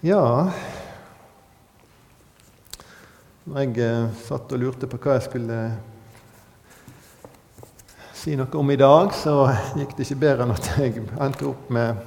Ja 0.00 0.48
Når 3.44 3.56
jeg 3.60 3.74
eh, 3.84 4.12
satt 4.16 4.52
og 4.56 4.60
lurte 4.62 4.86
på 4.88 4.96
hva 4.96 5.18
jeg 5.18 5.26
skulle 5.26 5.56
si 8.16 8.32
noe 8.32 8.48
om 8.56 8.70
i 8.72 8.78
dag, 8.80 9.10
så 9.12 9.34
gikk 9.76 9.92
det 9.98 10.06
ikke 10.06 10.22
bedre 10.22 10.46
enn 10.46 10.54
at 10.54 10.68
jeg 10.72 11.02
endte 11.04 11.44
opp 11.50 11.66
med 11.76 12.00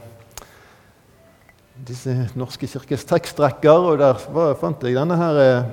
disse 1.86 2.16
Norske 2.34 2.66
kirkes 2.72 3.06
tekstrekker. 3.10 3.86
Og 3.92 4.00
der 4.02 4.18
var, 4.34 4.56
fant 4.58 4.82
jeg 4.82 4.98
denne 4.98 5.18
her 5.20 5.42
eh, 5.44 5.68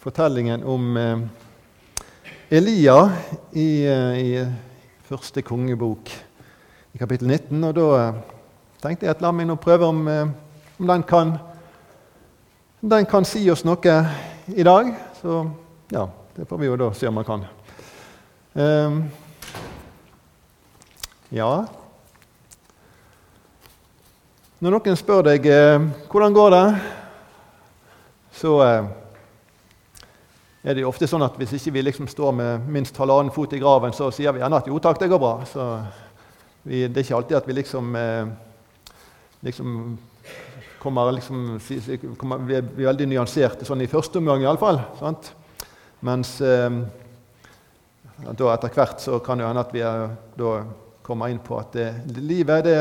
fortellingen 0.00 0.64
om 0.64 0.96
eh, 0.96 1.26
Elia 2.56 3.02
i, 3.52 3.66
eh, 3.84 4.22
i 4.22 4.30
første 5.10 5.44
kongebok, 5.44 6.08
i 6.96 7.02
kapittel 7.04 7.28
19. 7.28 7.68
Og 7.68 7.76
da 7.76 7.90
eh, 7.98 8.24
tenkte 8.80 9.10
jeg 9.10 9.18
at 9.18 9.26
la 9.26 9.34
meg 9.36 9.50
nå 9.52 9.58
prøve 9.60 9.92
om, 9.92 10.00
eh, 10.08 10.24
om 10.80 10.88
den 10.94 11.04
kan 11.12 11.36
den 12.80 13.06
kan 13.06 13.24
si 13.24 13.44
oss 13.50 13.64
noe 13.64 13.98
i 14.46 14.62
dag. 14.62 14.94
Så 15.20 15.50
ja, 15.90 16.08
det 16.36 16.48
får 16.48 16.58
vi 16.58 16.66
jo 16.66 16.76
da 16.76 16.92
se 16.94 17.08
om 17.08 17.14
man 17.14 17.24
kan. 17.24 17.46
Um, 18.56 19.00
ja 21.34 21.66
Når 24.64 24.72
noen 24.72 24.96
spør 24.96 25.26
deg 25.26 25.44
eh, 25.52 25.82
hvordan 26.08 26.32
går 26.32 26.54
det, 26.54 26.62
så 28.38 28.52
eh, 28.64 28.86
er 30.64 30.74
det 30.74 30.84
jo 30.84 30.88
ofte 30.88 31.08
sånn 31.10 31.26
at 31.26 31.36
hvis 31.36 31.52
ikke 31.58 31.74
vi 31.74 31.82
liksom 31.84 32.08
står 32.08 32.32
med 32.38 32.70
minst 32.72 32.96
halvannen 32.96 33.34
fot 33.34 33.52
i 33.52 33.60
graven, 33.60 33.92
så 33.92 34.08
sier 34.14 34.32
vi 34.32 34.40
gjerne 34.40 34.62
at 34.62 34.70
jo 34.70 34.80
takk, 34.80 35.02
det 35.02 35.10
går 35.12 35.20
bra. 35.20 35.34
Så 35.50 35.66
vi, 36.64 36.86
det 36.86 37.02
er 37.02 37.04
ikke 37.04 37.18
alltid 37.18 37.36
at 37.38 37.50
vi 37.50 37.58
liksom, 37.58 37.92
eh, 38.00 38.94
liksom 39.46 39.76
kommer 40.82 41.12
liksom, 41.16 41.58
kommer, 42.18 42.44
vi, 42.46 42.58
er, 42.58 42.68
veldig 42.86 43.08
nyanserte 43.10 43.66
sånn 43.66 43.84
i 43.84 43.90
første 43.90 44.20
omgang 44.20 44.44
iallfall. 44.44 44.80
Mens 46.06 46.36
eh, 46.44 46.80
da 48.26 48.52
etter 48.52 48.72
hvert 48.72 49.02
så 49.02 49.18
kan 49.24 49.40
det 49.40 49.48
hende 49.48 49.64
at 49.64 49.74
vi 49.74 49.82
er, 49.84 50.10
da 50.36 50.52
kommer 51.06 51.30
inn 51.30 51.42
på 51.42 51.58
at 51.60 51.74
det, 51.76 51.90
livet 52.18 52.64
det 52.66 52.78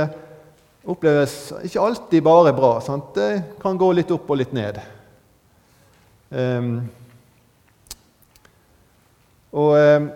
oppleves 0.86 1.54
ikke 1.66 1.82
alltid 1.82 2.24
bare 2.26 2.54
bra. 2.56 2.78
Sant? 2.84 3.14
Det 3.16 3.58
kan 3.62 3.78
gå 3.78 3.90
litt 3.94 4.12
opp 4.14 4.30
og 4.30 4.40
litt 4.40 4.54
ned. 4.56 4.80
Um, 6.30 6.70
og 9.56 9.76
um, 9.78 10.08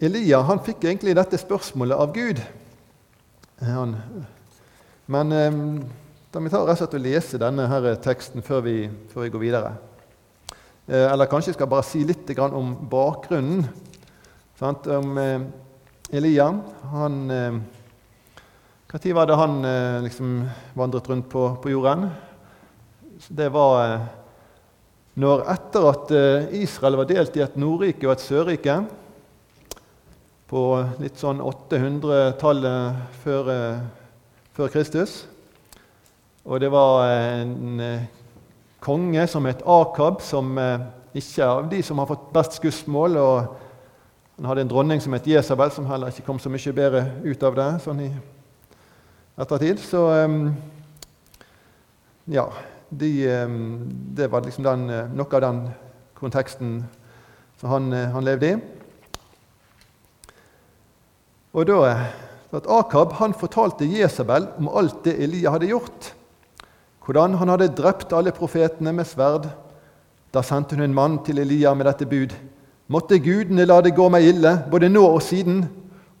Elia 0.00 0.42
han 0.46 0.62
fikk 0.64 0.86
egentlig 0.86 1.16
dette 1.18 1.40
spørsmålet 1.40 2.00
av 2.00 2.12
Gud. 2.14 2.42
Han, 3.66 3.96
men 5.10 5.34
um, 5.36 5.64
da 6.30 6.38
vi 6.38 6.50
tar 6.50 6.62
rett 6.62 6.78
og 6.78 6.84
slett 6.84 6.92
og 6.94 7.02
lese 7.02 7.38
denne 7.42 7.64
her 7.66 7.86
teksten 7.98 8.44
før 8.46 8.60
vi, 8.62 8.74
før 9.10 9.24
vi 9.24 9.30
går 9.34 9.42
videre. 9.42 9.70
Eh, 10.86 11.08
eller 11.10 11.26
kanskje 11.26 11.50
jeg 11.50 11.56
skal 11.56 11.70
bare 11.72 11.86
si 11.88 12.04
litt 12.06 12.30
om 12.38 12.68
bakgrunnen. 12.90 13.64
Sant? 14.60 14.86
Om 14.86 15.18
eh, 15.18 15.40
Elia 16.14 16.46
han, 16.92 17.16
eh, 17.34 17.58
Når 18.92 19.14
var 19.16 19.26
det 19.26 19.38
han 19.40 19.64
eh, 19.64 20.02
liksom 20.04 20.36
vandret 20.78 21.10
rundt 21.10 21.26
på, 21.32 21.48
på 21.62 21.72
jorden? 21.74 22.06
Det 23.26 23.50
var 23.50 23.74
eh, 23.82 24.06
når 25.18 25.44
etter 25.50 25.90
at 25.90 26.14
eh, 26.14 26.62
Israel 26.62 27.00
var 27.02 27.10
delt 27.10 27.34
i 27.34 27.42
et 27.42 27.58
Nordrike 27.58 28.06
og 28.06 28.14
et 28.14 28.22
Sørrike 28.22 28.78
på 30.46 30.64
litt 31.02 31.18
sånn 31.18 31.42
800-tallet 31.42 33.18
før, 33.26 33.52
før 34.54 34.70
Kristus 34.78 35.24
og 36.44 36.60
det 36.60 36.70
var 36.72 37.04
en 37.12 37.80
eh, 37.84 38.06
konge 38.80 39.26
som 39.28 39.44
het 39.44 39.60
Akab, 39.68 40.22
som 40.24 40.56
eh, 40.58 40.86
ikke 41.12 41.42
er 41.44 41.50
av 41.50 41.66
de 41.68 41.82
som 41.84 42.00
har 42.00 42.08
fått 42.08 42.30
best 42.32 42.56
skussmål. 42.56 43.16
og 43.16 43.56
Han 44.38 44.48
hadde 44.48 44.64
en 44.64 44.70
dronning 44.70 45.02
som 45.04 45.12
het 45.12 45.26
Jesabel, 45.28 45.70
som 45.70 45.86
heller 45.86 46.08
ikke 46.08 46.24
kom 46.24 46.38
så 46.40 46.48
mye 46.48 46.72
bedre 46.72 47.04
ut 47.24 47.42
av 47.44 47.58
det 47.58 47.68
sånn 47.84 48.00
i 48.06 48.10
ettertid. 49.36 49.82
Så 49.84 50.06
eh, 50.16 50.38
ja 52.30 52.48
de, 52.90 53.10
Det 54.16 54.26
var 54.32 54.42
liksom 54.42 54.64
den, 54.64 54.88
noe 55.14 55.36
av 55.36 55.44
den 55.44 55.60
konteksten 56.18 56.80
som 57.60 57.68
han, 57.70 57.92
han 57.92 58.24
levde 58.24 58.48
i. 58.48 58.56
Og 61.52 61.68
da 61.68 61.82
at 62.50 62.66
Akab 62.66 63.12
han 63.20 63.34
fortalte 63.34 63.86
Jesabel 63.86 64.48
om 64.58 64.70
alt 64.74 65.04
det 65.04 65.14
Elia 65.22 65.52
hadde 65.54 65.68
gjort 65.70 66.10
hvordan 67.04 67.34
han 67.40 67.48
hadde 67.48 67.72
drept 67.74 68.12
alle 68.12 68.32
profetene 68.32 68.92
med 68.92 69.08
sverd. 69.08 69.48
Da 70.34 70.42
sendte 70.46 70.76
hun 70.76 70.84
en 70.84 70.94
mann 70.94 71.18
til 71.24 71.40
Elia 71.42 71.72
med 71.74 71.88
dette 71.88 72.06
bud. 72.06 72.34
Måtte 72.90 73.18
gudene 73.22 73.66
la 73.66 73.80
det 73.80 73.94
gå 73.96 74.08
meg 74.10 74.26
ille, 74.26 74.56
både 74.70 74.90
nå 74.90 75.02
og 75.06 75.22
siden, 75.22 75.64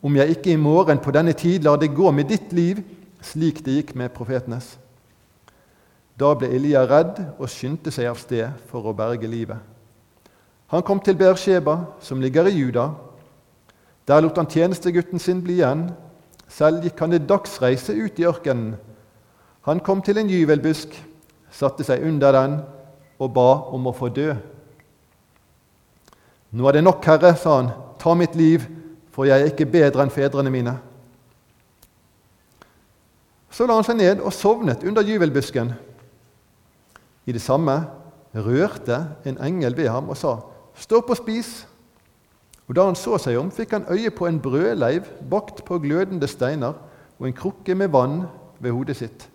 om 0.02 0.16
jeg 0.16 0.36
ikke 0.36 0.54
i 0.54 0.60
morgen 0.60 0.98
på 1.02 1.12
denne 1.12 1.34
tid 1.36 1.66
lar 1.66 1.76
det 1.76 1.92
gå 1.94 2.10
med 2.10 2.30
ditt 2.30 2.54
liv, 2.56 2.80
slik 3.20 3.60
det 3.64 3.74
gikk 3.76 3.94
med 3.98 4.14
profetenes. 4.14 4.78
Da 6.16 6.32
ble 6.34 6.48
Elia 6.56 6.86
redd 6.88 7.18
og 7.38 7.50
skyndte 7.52 7.92
seg 7.92 8.08
av 8.08 8.18
sted 8.20 8.48
for 8.70 8.86
å 8.86 8.96
berge 8.96 9.28
livet. 9.28 9.58
Han 10.70 10.84
kom 10.86 11.00
til 11.02 11.18
Beersheba, 11.18 11.76
som 12.00 12.20
ligger 12.22 12.46
i 12.46 12.54
Juda. 12.54 12.92
Der 14.08 14.22
lot 14.22 14.38
han 14.38 14.48
tjenestegutten 14.48 15.18
sin 15.18 15.42
bli 15.42 15.58
igjen. 15.58 15.88
Selv 16.48 16.84
gikk 16.86 17.00
han 17.02 17.16
en 17.16 17.26
dagsreise 17.26 17.94
ut 17.94 18.18
i 18.20 18.26
ørkenen 18.28 18.76
han 19.66 19.80
kom 19.84 20.02
til 20.02 20.18
en 20.18 20.30
gyvelbusk, 20.30 20.94
satte 21.52 21.84
seg 21.84 22.04
under 22.06 22.32
den 22.32 22.58
og 23.20 23.32
ba 23.36 23.48
om 23.74 23.90
å 23.90 23.94
få 23.96 24.08
dø. 24.14 24.32
Nå 26.50 26.66
er 26.66 26.78
det 26.78 26.84
nok, 26.84 27.04
Herre, 27.06 27.34
sa 27.38 27.58
han, 27.60 27.72
ta 28.00 28.14
mitt 28.16 28.34
liv, 28.38 28.64
for 29.12 29.28
jeg 29.28 29.42
er 29.42 29.52
ikke 29.52 29.68
bedre 29.70 30.02
enn 30.02 30.14
fedrene 30.14 30.50
mine. 30.52 30.74
Så 33.50 33.66
la 33.66 33.76
han 33.76 33.86
seg 33.86 33.98
ned 33.98 34.22
og 34.24 34.32
sovnet 34.34 34.84
under 34.86 35.04
gyvelbusken. 35.04 35.74
I 37.28 37.34
det 37.36 37.42
samme 37.44 37.76
rørte 38.34 39.02
en 39.26 39.40
engel 39.44 39.76
ved 39.76 39.90
ham 39.92 40.08
og 40.10 40.18
sa, 40.18 40.38
Stå 40.80 41.02
opp 41.02 41.10
og 41.12 41.18
spis. 41.18 41.66
Og 42.70 42.76
Da 42.78 42.86
han 42.86 42.96
så 42.96 43.18
seg 43.18 43.36
om, 43.36 43.50
fikk 43.50 43.74
han 43.74 43.88
øye 43.90 44.12
på 44.14 44.28
en 44.28 44.38
brødleiv 44.40 45.08
bakt 45.28 45.64
på 45.66 45.80
glødende 45.82 46.28
steiner 46.30 46.78
og 47.18 47.26
en 47.26 47.36
krukke 47.36 47.74
med 47.74 47.90
vann 47.90 48.22
ved 48.62 48.72
hodet 48.72 48.96
sitt. 48.96 49.26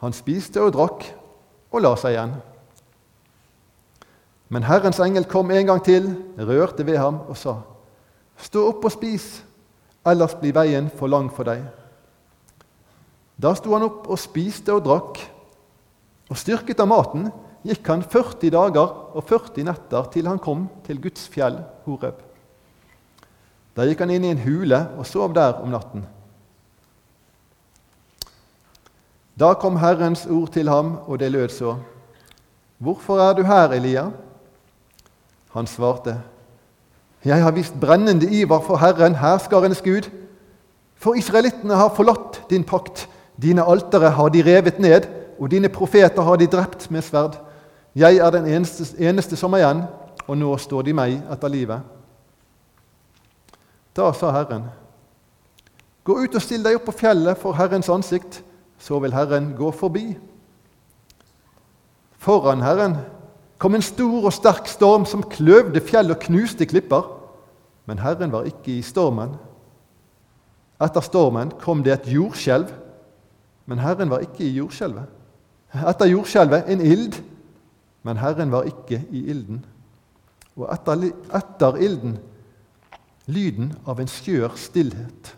Han 0.00 0.16
spiste 0.16 0.62
og 0.64 0.72
drakk 0.74 1.04
og 1.70 1.82
la 1.84 1.92
seg 2.00 2.14
igjen. 2.14 2.32
Men 4.50 4.66
Herrens 4.66 4.98
engel 5.04 5.28
kom 5.30 5.50
en 5.54 5.68
gang 5.68 5.82
til, 5.86 6.08
rørte 6.38 6.86
ved 6.86 6.98
ham 6.98 7.20
og 7.28 7.36
sa:" 7.36 7.60
Stå 8.40 8.68
opp 8.70 8.84
og 8.84 8.92
spis, 8.92 9.42
ellers 10.06 10.34
blir 10.34 10.56
veien 10.56 10.88
for 10.90 11.12
lang 11.12 11.28
for 11.30 11.44
deg. 11.44 11.60
Da 13.36 13.52
sto 13.54 13.74
han 13.74 13.84
opp 13.84 14.08
og 14.08 14.18
spiste 14.18 14.72
og 14.72 14.84
drakk, 14.84 15.20
og 16.30 16.36
styrket 16.36 16.80
av 16.80 16.88
maten 16.88 17.28
gikk 17.66 17.86
han 17.92 18.02
40 18.02 18.50
dager 18.54 18.94
og 19.14 19.24
40 19.28 19.64
netter 19.68 20.08
til 20.14 20.26
han 20.26 20.40
kom 20.40 20.68
til 20.86 21.00
Guds 21.02 21.28
fjell, 21.28 21.58
Horeb. 21.84 22.16
Da 23.76 23.84
gikk 23.84 24.00
han 24.00 24.10
inn 24.14 24.24
i 24.24 24.32
en 24.32 24.42
hule 24.44 24.80
og 24.98 25.06
sov 25.06 25.34
der 25.36 25.60
om 25.60 25.70
natten. 25.70 26.06
Da 29.40 29.54
kom 29.54 29.78
Herrens 29.80 30.26
ord 30.26 30.50
til 30.52 30.68
ham, 30.68 30.98
og 31.06 31.18
det 31.20 31.32
lød 31.32 31.48
så.: 31.48 31.76
Hvorfor 32.78 33.18
er 33.18 33.32
du 33.32 33.42
her, 33.42 33.72
Elia? 33.72 34.10
Han 35.52 35.66
svarte, 35.66 36.20
Jeg 37.24 37.42
har 37.42 37.50
vist 37.50 37.74
brennende 37.80 38.30
iver 38.30 38.60
for 38.60 38.76
Herren, 38.76 39.14
herskarenes 39.14 39.82
Gud. 39.82 40.10
For 40.96 41.14
israelittene 41.14 41.74
har 41.74 41.94
forlatt 41.96 42.42
din 42.50 42.64
pakt. 42.64 43.08
Dine 43.42 43.64
altere 43.64 44.10
har 44.10 44.28
de 44.28 44.42
revet 44.42 44.78
ned, 44.78 45.00
og 45.38 45.50
dine 45.50 45.68
profeter 45.68 46.22
har 46.22 46.36
de 46.36 46.46
drept 46.46 46.90
med 46.90 47.02
sverd. 47.02 47.36
Jeg 47.94 48.16
er 48.16 48.30
den 48.30 48.46
eneste, 48.46 48.84
eneste 48.98 49.36
som 49.36 49.52
er 49.52 49.58
igjen, 49.58 49.82
og 50.26 50.38
nå 50.38 50.56
står 50.56 50.82
de 50.82 50.92
meg 50.92 51.22
etter 51.32 51.48
livet. 51.48 51.80
Da 53.96 54.12
sa 54.12 54.30
Herren, 54.30 54.64
Gå 56.04 56.16
ut 56.22 56.34
og 56.34 56.42
still 56.42 56.64
deg 56.64 56.76
opp 56.76 56.84
på 56.88 56.96
fjellet 56.96 57.38
for 57.38 57.52
Herrens 57.52 57.88
ansikt 57.88 58.42
så 58.80 58.98
vil 58.98 59.14
Herren 59.14 59.52
gå 59.56 59.70
forbi. 59.76 60.16
Foran 62.20 62.64
Herren 62.64 62.96
kom 63.60 63.76
en 63.76 63.84
stor 63.84 64.24
og 64.24 64.32
sterk 64.32 64.68
storm 64.68 65.04
som 65.08 65.22
kløvde 65.22 65.82
fjell 65.84 66.12
og 66.12 66.20
knuste 66.24 66.66
klipper. 66.66 67.04
Men 67.88 68.00
Herren 68.00 68.32
var 68.32 68.48
ikke 68.48 68.78
i 68.78 68.84
stormen. 68.84 69.36
Etter 70.80 71.04
stormen 71.04 71.52
kom 71.60 71.84
det 71.84 71.92
et 71.92 72.12
jordskjelv, 72.12 72.70
men 73.68 73.82
Herren 73.82 74.10
var 74.10 74.24
ikke 74.24 74.46
i 74.46 74.54
jordskjelvet. 74.56 75.08
Etter 75.76 76.08
jordskjelvet 76.08 76.70
en 76.72 76.80
ild, 76.80 77.20
men 78.02 78.16
Herren 78.16 78.52
var 78.52 78.68
ikke 78.68 79.02
i 79.10 79.26
ilden. 79.30 79.60
Og 80.56 80.66
etter, 80.72 81.10
etter 81.36 81.76
ilden 81.84 82.16
lyden 83.30 83.74
av 83.86 84.00
en 84.00 84.10
skjør 84.10 84.56
stillhet. 84.58 85.34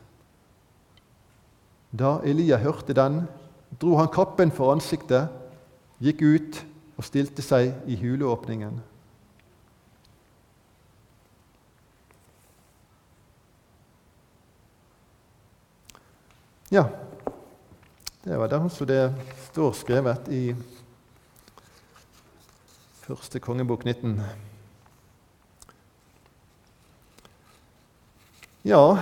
Da 1.92 2.18
Elia 2.24 2.56
hørte 2.56 2.94
den, 2.96 3.26
dro 3.80 3.98
han 3.98 4.08
kappen 4.12 4.52
for 4.54 4.72
ansiktet 4.72 5.28
gikk 6.00 6.22
ut 6.24 6.62
og 6.96 7.04
stilte 7.04 7.44
seg 7.44 7.74
i 7.84 7.98
huleåpningen. 8.00 8.80
Ja, 16.72 16.86
det 18.24 18.38
var 18.40 18.48
det 18.48 18.62
som 18.72 18.88
det 18.88 19.02
står 19.50 19.74
skrevet 19.76 20.28
i 20.32 20.54
første 23.02 23.42
kongebok 23.44 23.84
19. 23.84 24.16
Ja, 28.62 28.98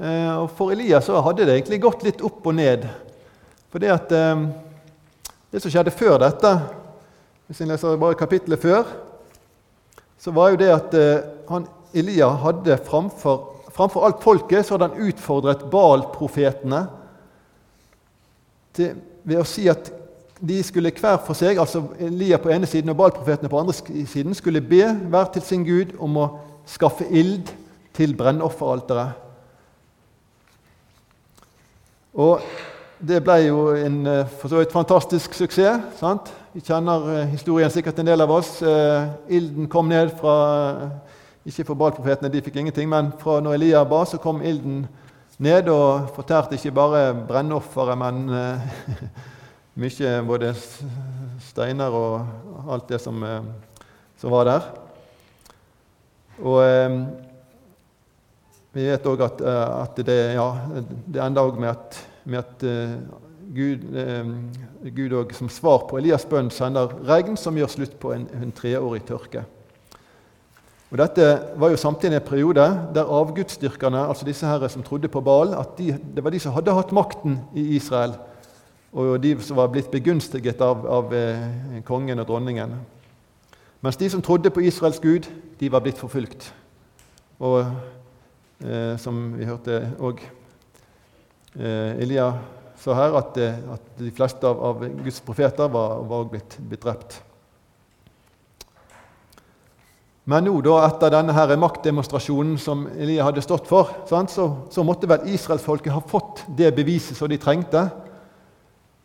eh, 0.00 0.34
og 0.40 0.46
for 0.56 0.72
Elias 0.72 1.04
så 1.04 1.20
hadde 1.20 1.44
det 1.44 1.58
egentlig 1.58 1.82
gått 1.84 2.04
litt 2.06 2.22
opp 2.24 2.46
og 2.48 2.54
ned. 2.56 2.86
For 3.68 3.82
det 3.82 3.90
at 3.92 4.14
eh, 4.16 4.46
det 5.52 5.60
som 5.60 5.72
skjedde 5.72 5.92
før 5.92 6.16
dette, 6.22 6.52
hvis 7.44 7.60
jeg 7.60 7.68
leser 7.68 8.00
bare 8.00 8.16
kapittelet 8.16 8.62
før, 8.62 8.88
så 10.16 10.32
var 10.32 10.54
jo 10.54 10.60
det 10.62 10.70
at 10.72 10.96
eh, 10.96 11.28
han, 11.50 11.68
Elia 11.92 12.30
hadde 12.40 12.80
framfor, 12.88 13.68
framfor 13.76 14.08
alt 14.08 14.24
folket 14.24 14.64
så 14.64 14.78
hadde 14.78 14.94
han 14.94 15.08
utfordret 15.10 15.68
Baal-profetene 15.68 16.86
ved 18.72 19.36
å 19.36 19.44
si 19.44 19.66
at 19.68 19.92
de 20.40 20.56
skulle 20.64 20.94
hver 20.96 21.20
for 21.26 21.36
seg, 21.36 21.60
altså 21.60 21.84
Elia 22.00 22.40
på 22.40 22.48
ene 22.54 22.64
siden 22.70 22.94
og 22.94 23.02
Baal-profetene 23.02 23.52
på 23.52 23.60
andre 23.60 23.76
siden, 24.08 24.32
skulle 24.32 24.64
be 24.64 24.86
hver 24.88 25.28
til 25.34 25.44
sin 25.44 25.68
gud 25.68 25.92
om 26.00 26.16
å 26.16 26.30
skaffe 26.64 27.04
ild 27.12 27.52
til 27.96 28.16
brennofferalteret. 28.16 29.22
Og 32.12 32.40
det 33.02 33.22
ble 33.24 33.38
jo 33.46 33.60
en 33.74 34.02
eh, 34.06 34.28
for 34.38 34.52
så 34.52 34.60
vidt 34.60 34.74
fantastisk 34.74 35.34
suksess. 35.34 35.80
sant? 35.98 36.28
Vi 36.52 36.60
kjenner 36.60 37.06
eh, 37.10 37.30
historien 37.32 37.70
sikkert 37.72 37.98
en 37.98 38.06
del 38.06 38.20
av 38.20 38.30
oss. 38.30 38.60
Eh, 38.62 39.08
ilden 39.38 39.68
kom 39.68 39.88
ned 39.88 40.12
fra 40.20 40.90
Ikke 41.42 41.64
fra 41.66 41.74
Baal-profetene, 41.74 42.30
de 42.30 42.42
fikk 42.44 42.60
ingenting, 42.60 42.86
men 42.86 43.08
fra 43.18 43.40
når 43.42 43.56
Elia 43.56 43.80
ba, 43.82 44.04
så 44.06 44.20
kom 44.22 44.44
ilden 44.46 44.84
ned 45.42 45.66
og 45.72 46.12
fortærte 46.14 46.54
ikke 46.54 46.70
bare 46.70 47.00
brennofferet, 47.26 47.98
men 47.98 48.30
mye 49.82 50.12
både 50.22 50.52
steiner 51.42 51.90
og 51.98 52.70
alt 52.70 52.86
det 52.92 53.00
som, 53.02 53.18
som 54.22 54.30
var 54.30 54.46
der. 54.46 54.70
Og 56.38 56.62
vi 58.72 58.86
vet 58.88 59.06
òg 59.06 59.20
at, 59.26 59.42
at, 59.44 60.00
det, 60.06 60.18
ja, 60.36 60.48
det 61.06 61.20
enda 61.20 61.44
med 61.52 61.70
at 61.74 62.00
med 62.24 62.38
at 62.38 62.62
uh, 62.62 62.90
Gud, 63.54 63.78
uh, 63.92 64.94
Gud 64.96 65.12
og, 65.12 65.32
som 65.34 65.50
svar 65.50 65.86
på 65.88 65.98
Elias' 65.98 66.28
bønn 66.28 66.50
sender 66.54 66.92
regn 67.08 67.36
som 67.36 67.56
gjør 67.58 67.72
slutt 67.72 67.98
på 68.00 68.14
en, 68.14 68.28
en 68.38 68.54
treårig 68.54 69.02
tørke. 69.08 69.44
Og 70.92 70.98
Dette 71.00 71.26
var 71.56 71.72
jo 71.72 71.80
samtidig 71.80 72.18
en 72.18 72.26
periode 72.26 72.64
der 72.94 73.08
avgudsdyrkerne, 73.08 74.06
altså 74.08 74.26
disse 74.28 74.46
her 74.46 74.68
som 74.68 74.82
trodde 74.84 75.08
på 75.08 75.22
Baal, 75.24 75.54
at 75.56 75.78
de, 75.78 75.94
det 75.96 76.24
var 76.24 76.34
de 76.34 76.40
som 76.40 76.52
hadde 76.52 76.74
hatt 76.76 76.92
makten 76.92 77.38
i 77.56 77.64
Israel, 77.78 78.12
og 78.92 79.16
de 79.22 79.32
som 79.40 79.56
var 79.56 79.70
blitt 79.72 79.88
begunstiget 79.88 80.60
av, 80.60 80.84
av 80.84 81.14
eh, 81.16 81.78
kongen 81.88 82.20
og 82.20 82.28
dronningen. 82.28 82.74
Mens 83.80 83.96
de 83.96 84.10
som 84.12 84.20
trodde 84.20 84.52
på 84.52 84.60
Israels 84.68 85.00
gud, 85.00 85.30
de 85.60 85.72
var 85.72 85.80
blitt 85.80 85.96
forfulgt. 85.96 86.50
Og 87.40 87.64
eh, 88.64 88.94
som 89.00 89.24
vi 89.38 89.48
hørte 89.48 89.82
òg 89.98 90.22
Eh, 91.52 92.00
Elia 92.00 92.30
sa 92.80 92.94
her 92.96 93.18
at, 93.18 93.36
eh, 93.36 93.58
at, 93.74 93.90
de 93.98 94.10
fleste 94.10 94.46
av, 94.48 94.60
av 94.64 94.86
Guds 95.04 95.20
profeter 95.20 95.68
var, 95.68 96.00
òg 96.00 96.30
blitt, 96.32 96.56
blitt, 96.64 96.80
drept. 96.80 97.18
Men 100.24 100.46
nå, 100.46 100.54
da, 100.64 100.78
etter 100.86 101.12
denne 101.12 101.34
her 101.36 101.52
maktdemonstrasjonen 101.60 102.56
som 102.62 102.86
Elia 102.96 103.26
hadde 103.26 103.44
stått 103.44 103.68
for, 103.68 103.90
sant, 104.08 104.32
så, 104.32 104.46
så, 104.72 104.84
måtte 104.86 105.10
vel 105.10 105.26
israelsfolket 105.34 105.92
ha 105.92 106.00
fått 106.08 106.44
det 106.56 106.70
beviset 106.76 107.18
som 107.18 107.28
de 107.28 107.36
trengte. 107.42 107.84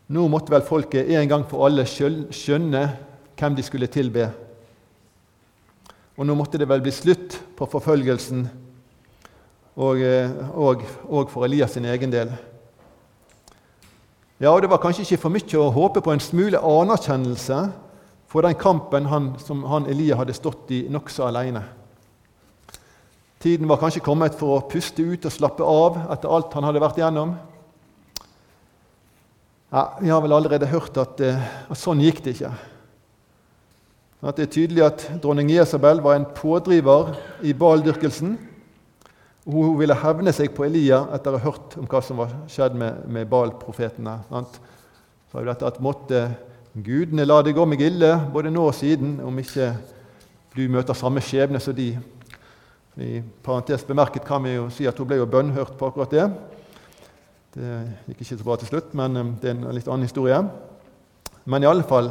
Nå 0.08 0.24
måtte 0.32 0.54
vel 0.54 0.64
folket 0.64 1.10
en 1.12 1.28
gang 1.28 1.44
for 1.50 1.66
alle 1.66 1.84
skjønne 1.84 2.84
hvem 3.36 3.58
de 3.58 3.66
skulle 3.66 3.90
tilbe. 3.92 4.30
Og 6.16 6.24
nå 6.24 6.38
måtte 6.38 6.56
det 6.56 6.70
vel 6.70 6.80
bli 6.80 6.94
slutt 6.94 7.36
på 7.58 7.68
forfølgelsen 7.68 8.46
og, 9.78 10.00
eh, 10.02 10.30
og, 10.58 10.82
og 11.06 11.30
for 11.30 11.46
Elias 11.46 11.76
sin 11.76 11.86
egen 11.86 12.12
del. 12.12 12.32
Ja, 14.40 14.50
og 14.50 14.62
Det 14.62 14.70
var 14.70 14.82
kanskje 14.82 15.04
ikke 15.06 15.22
for 15.22 15.34
mye 15.34 15.58
å 15.58 15.70
håpe 15.74 16.02
på 16.02 16.12
en 16.14 16.22
smule 16.22 16.58
anerkjennelse 16.62 17.58
for 18.30 18.46
den 18.46 18.54
kampen 18.58 19.08
han, 19.10 19.32
som 19.42 19.64
han 19.66 19.86
Elia 19.90 20.18
hadde 20.18 20.36
stått 20.36 20.70
i 20.74 20.84
nokså 20.90 21.26
alene. 21.26 21.64
Tiden 23.38 23.68
var 23.70 23.78
kanskje 23.78 24.02
kommet 24.02 24.34
for 24.38 24.56
å 24.56 24.64
puste 24.70 25.02
ut 25.02 25.26
og 25.26 25.32
slappe 25.32 25.62
av 25.62 26.00
etter 26.14 26.30
alt 26.30 26.54
han 26.58 26.66
hadde 26.66 26.82
vært 26.82 26.98
igjennom. 26.98 27.36
Ja, 29.70 29.84
Vi 30.00 30.08
har 30.08 30.22
vel 30.22 30.32
allerede 30.32 30.66
hørt 30.66 30.96
at, 30.96 31.20
eh, 31.20 31.70
at 31.70 31.78
sånn 31.78 32.02
gikk 32.02 32.22
det 32.24 32.34
ikke. 32.34 32.52
At 34.22 34.36
det 34.36 34.48
er 34.48 34.54
tydelig 34.54 34.84
at 34.84 35.22
dronning 35.22 35.50
Jesabel 35.50 36.00
var 36.02 36.16
en 36.16 36.26
pådriver 36.26 37.14
i 37.42 37.52
baldyrkelsen. 37.52 38.38
Hun 39.48 39.78
ville 39.78 39.96
hevne 39.96 40.32
seg 40.36 40.52
på 40.52 40.66
Elia 40.66 41.06
etter 41.16 41.32
å 41.32 41.38
ha 41.40 41.46
hørt 41.48 41.78
om 41.80 41.86
hva 41.88 42.02
som 42.04 42.18
var 42.20 42.34
skjedd 42.52 42.74
med, 42.76 43.06
med 43.08 43.30
Baal-profetene. 43.30 44.18
Så 45.32 45.44
dette 45.46 45.70
at 45.70 45.78
måtte 45.80 46.26
gudene 46.76 47.24
la 47.24 47.38
det 47.42 47.54
gå 47.56 47.64
meg 47.64 47.80
ille, 47.86 48.10
både 48.32 48.52
nå 48.52 48.66
og 48.68 48.76
siden, 48.76 49.16
om 49.24 49.40
ikke 49.40 49.70
du 50.52 50.66
møter 50.68 50.96
samme 50.96 51.22
skjebne 51.24 51.60
som 51.64 51.76
de. 51.76 51.94
I 52.98 53.22
parentes 53.46 53.86
bemerket 53.86 54.26
kan 54.26 54.42
vi 54.42 54.56
jo 54.56 54.66
si 54.74 54.88
at 54.90 54.98
hun 54.98 55.08
ble 55.08 55.20
jo 55.20 55.28
bønnhørt 55.30 55.76
på 55.78 55.88
akkurat 55.88 56.12
det. 56.12 56.26
Det 57.54 57.76
gikk 58.10 58.24
ikke 58.24 58.38
så 58.40 58.46
bra 58.50 58.56
til 58.60 58.68
slutt, 58.72 58.92
men 58.98 59.16
um, 59.16 59.30
det 59.40 59.52
er 59.52 59.56
en 59.56 59.76
litt 59.76 59.88
annen 59.88 60.04
historie. 60.04 60.42
Men 61.48 61.64
i 61.64 61.70
alle 61.70 61.86
fall, 61.88 62.10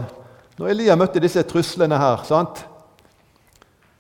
når 0.58 0.72
Elia 0.72 0.96
møtte 0.98 1.22
disse 1.22 1.44
truslene 1.46 2.00
her 2.02 2.24
sant? 2.26 2.64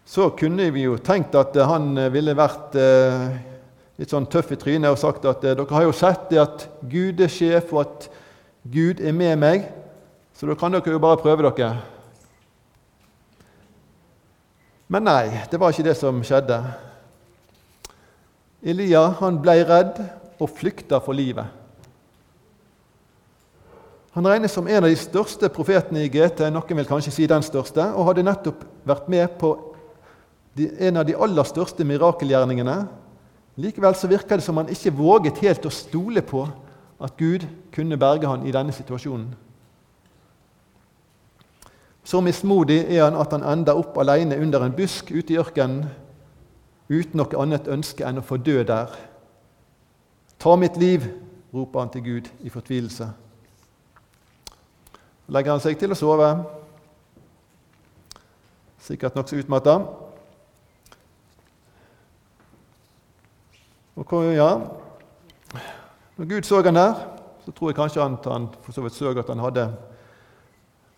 Så 0.07 0.29
kunne 0.29 0.69
vi 0.71 0.85
jo 0.85 0.95
tenkt 1.03 1.35
at 1.35 1.55
eh, 1.57 1.67
han 1.67 1.91
eh, 1.99 2.11
ville 2.13 2.35
vært 2.37 2.77
eh, 2.79 3.25
litt 3.99 4.13
sånn 4.13 4.29
tøff 4.31 4.53
i 4.55 4.59
trynet 4.59 4.93
og 4.93 5.01
sagt 5.01 5.27
at 5.27 5.43
dere 5.43 5.67
har 5.67 5.83
jo 5.83 5.95
sett 5.95 6.29
det 6.31 6.39
at 6.39 6.63
Gud 6.87 7.19
er 7.19 7.31
sjef, 7.31 7.73
og 7.75 7.83
at 7.83 8.07
Gud 8.63 9.01
er 9.03 9.15
med 9.15 9.35
meg, 9.41 9.67
så 10.37 10.47
da 10.47 10.55
kan 10.55 10.71
dere 10.71 10.95
jo 10.95 11.03
bare 11.03 11.19
prøve 11.19 11.49
dere. 11.49 11.73
Men 14.87 15.03
nei, 15.09 15.43
det 15.51 15.59
var 15.59 15.75
ikke 15.75 15.89
det 15.89 15.97
som 15.99 16.23
skjedde. 16.23 16.61
Elia 18.63 19.03
han 19.19 19.41
ble 19.43 19.59
redd 19.67 19.99
og 20.39 20.53
flykta 20.55 21.01
for 21.03 21.17
livet. 21.17 21.51
Han 24.15 24.25
regnes 24.25 24.55
som 24.55 24.69
en 24.71 24.79
av 24.79 24.87
de 24.87 24.97
største 24.97 25.49
profetene 25.53 26.05
i 26.05 26.09
GT, 26.09 26.47
noen 26.49 26.79
vil 26.79 26.87
kanskje 26.87 27.11
si 27.13 27.27
den 27.29 27.43
største, 27.45 27.91
og 27.91 28.07
hadde 28.07 28.23
nettopp 28.25 28.63
vært 28.87 29.11
med 29.11 29.35
på 29.41 29.51
en 30.65 30.97
av 30.97 31.05
de 31.05 31.15
aller 31.15 31.45
største 31.45 31.85
mirakelgjerningene. 31.85 32.77
Likevel 33.57 33.95
så 33.97 34.09
virker 34.09 34.37
det 34.37 34.45
som 34.45 34.57
han 34.57 34.69
ikke 34.73 34.95
våget 34.97 35.41
helt 35.41 35.65
å 35.65 35.73
stole 35.73 36.21
på 36.25 36.45
at 37.01 37.17
Gud 37.17 37.45
kunne 37.73 37.97
berge 37.97 38.29
han 38.29 38.45
i 38.45 38.53
denne 38.53 38.73
situasjonen. 38.73 39.29
Så 42.07 42.21
mismodig 42.23 42.79
er 42.87 43.03
han 43.03 43.17
at 43.19 43.33
han 43.35 43.43
ender 43.43 43.77
opp 43.77 43.97
alene 43.99 44.37
under 44.39 44.63
en 44.63 44.75
busk 44.75 45.11
ute 45.11 45.33
i 45.33 45.39
ørkenen 45.41 45.89
uten 46.87 47.19
noe 47.19 47.41
annet 47.41 47.67
ønske 47.67 48.05
enn 48.07 48.21
å 48.21 48.25
få 48.25 48.37
dø 48.39 48.61
der. 48.63 48.93
Ta 50.39 50.55
mitt 50.55 50.77
liv, 50.79 51.03
roper 51.53 51.83
han 51.83 51.91
til 51.91 52.05
Gud 52.05 52.29
i 52.45 52.53
fortvilelse. 52.53 53.09
Legger 55.27 55.51
han 55.51 55.63
seg 55.63 55.75
til 55.79 55.91
å 55.91 55.99
sove, 55.99 56.29
sikkert 58.87 59.17
nokså 59.17 59.41
utmatta. 59.41 59.81
Og 63.97 64.33
ja, 64.35 64.49
Når 66.17 66.25
Gud 66.29 66.45
så 66.45 66.61
han 66.61 66.75
der, 66.75 66.93
så 67.45 67.51
tror 67.51 67.69
jeg 67.71 67.77
kanskje 67.77 68.01
han, 68.01 68.17
han 68.25 68.47
for 68.61 68.73
så 68.75 68.81
vidt 68.81 68.93
så 68.93 69.09
at 69.09 69.29
han 69.29 69.41
hadde 69.41 69.69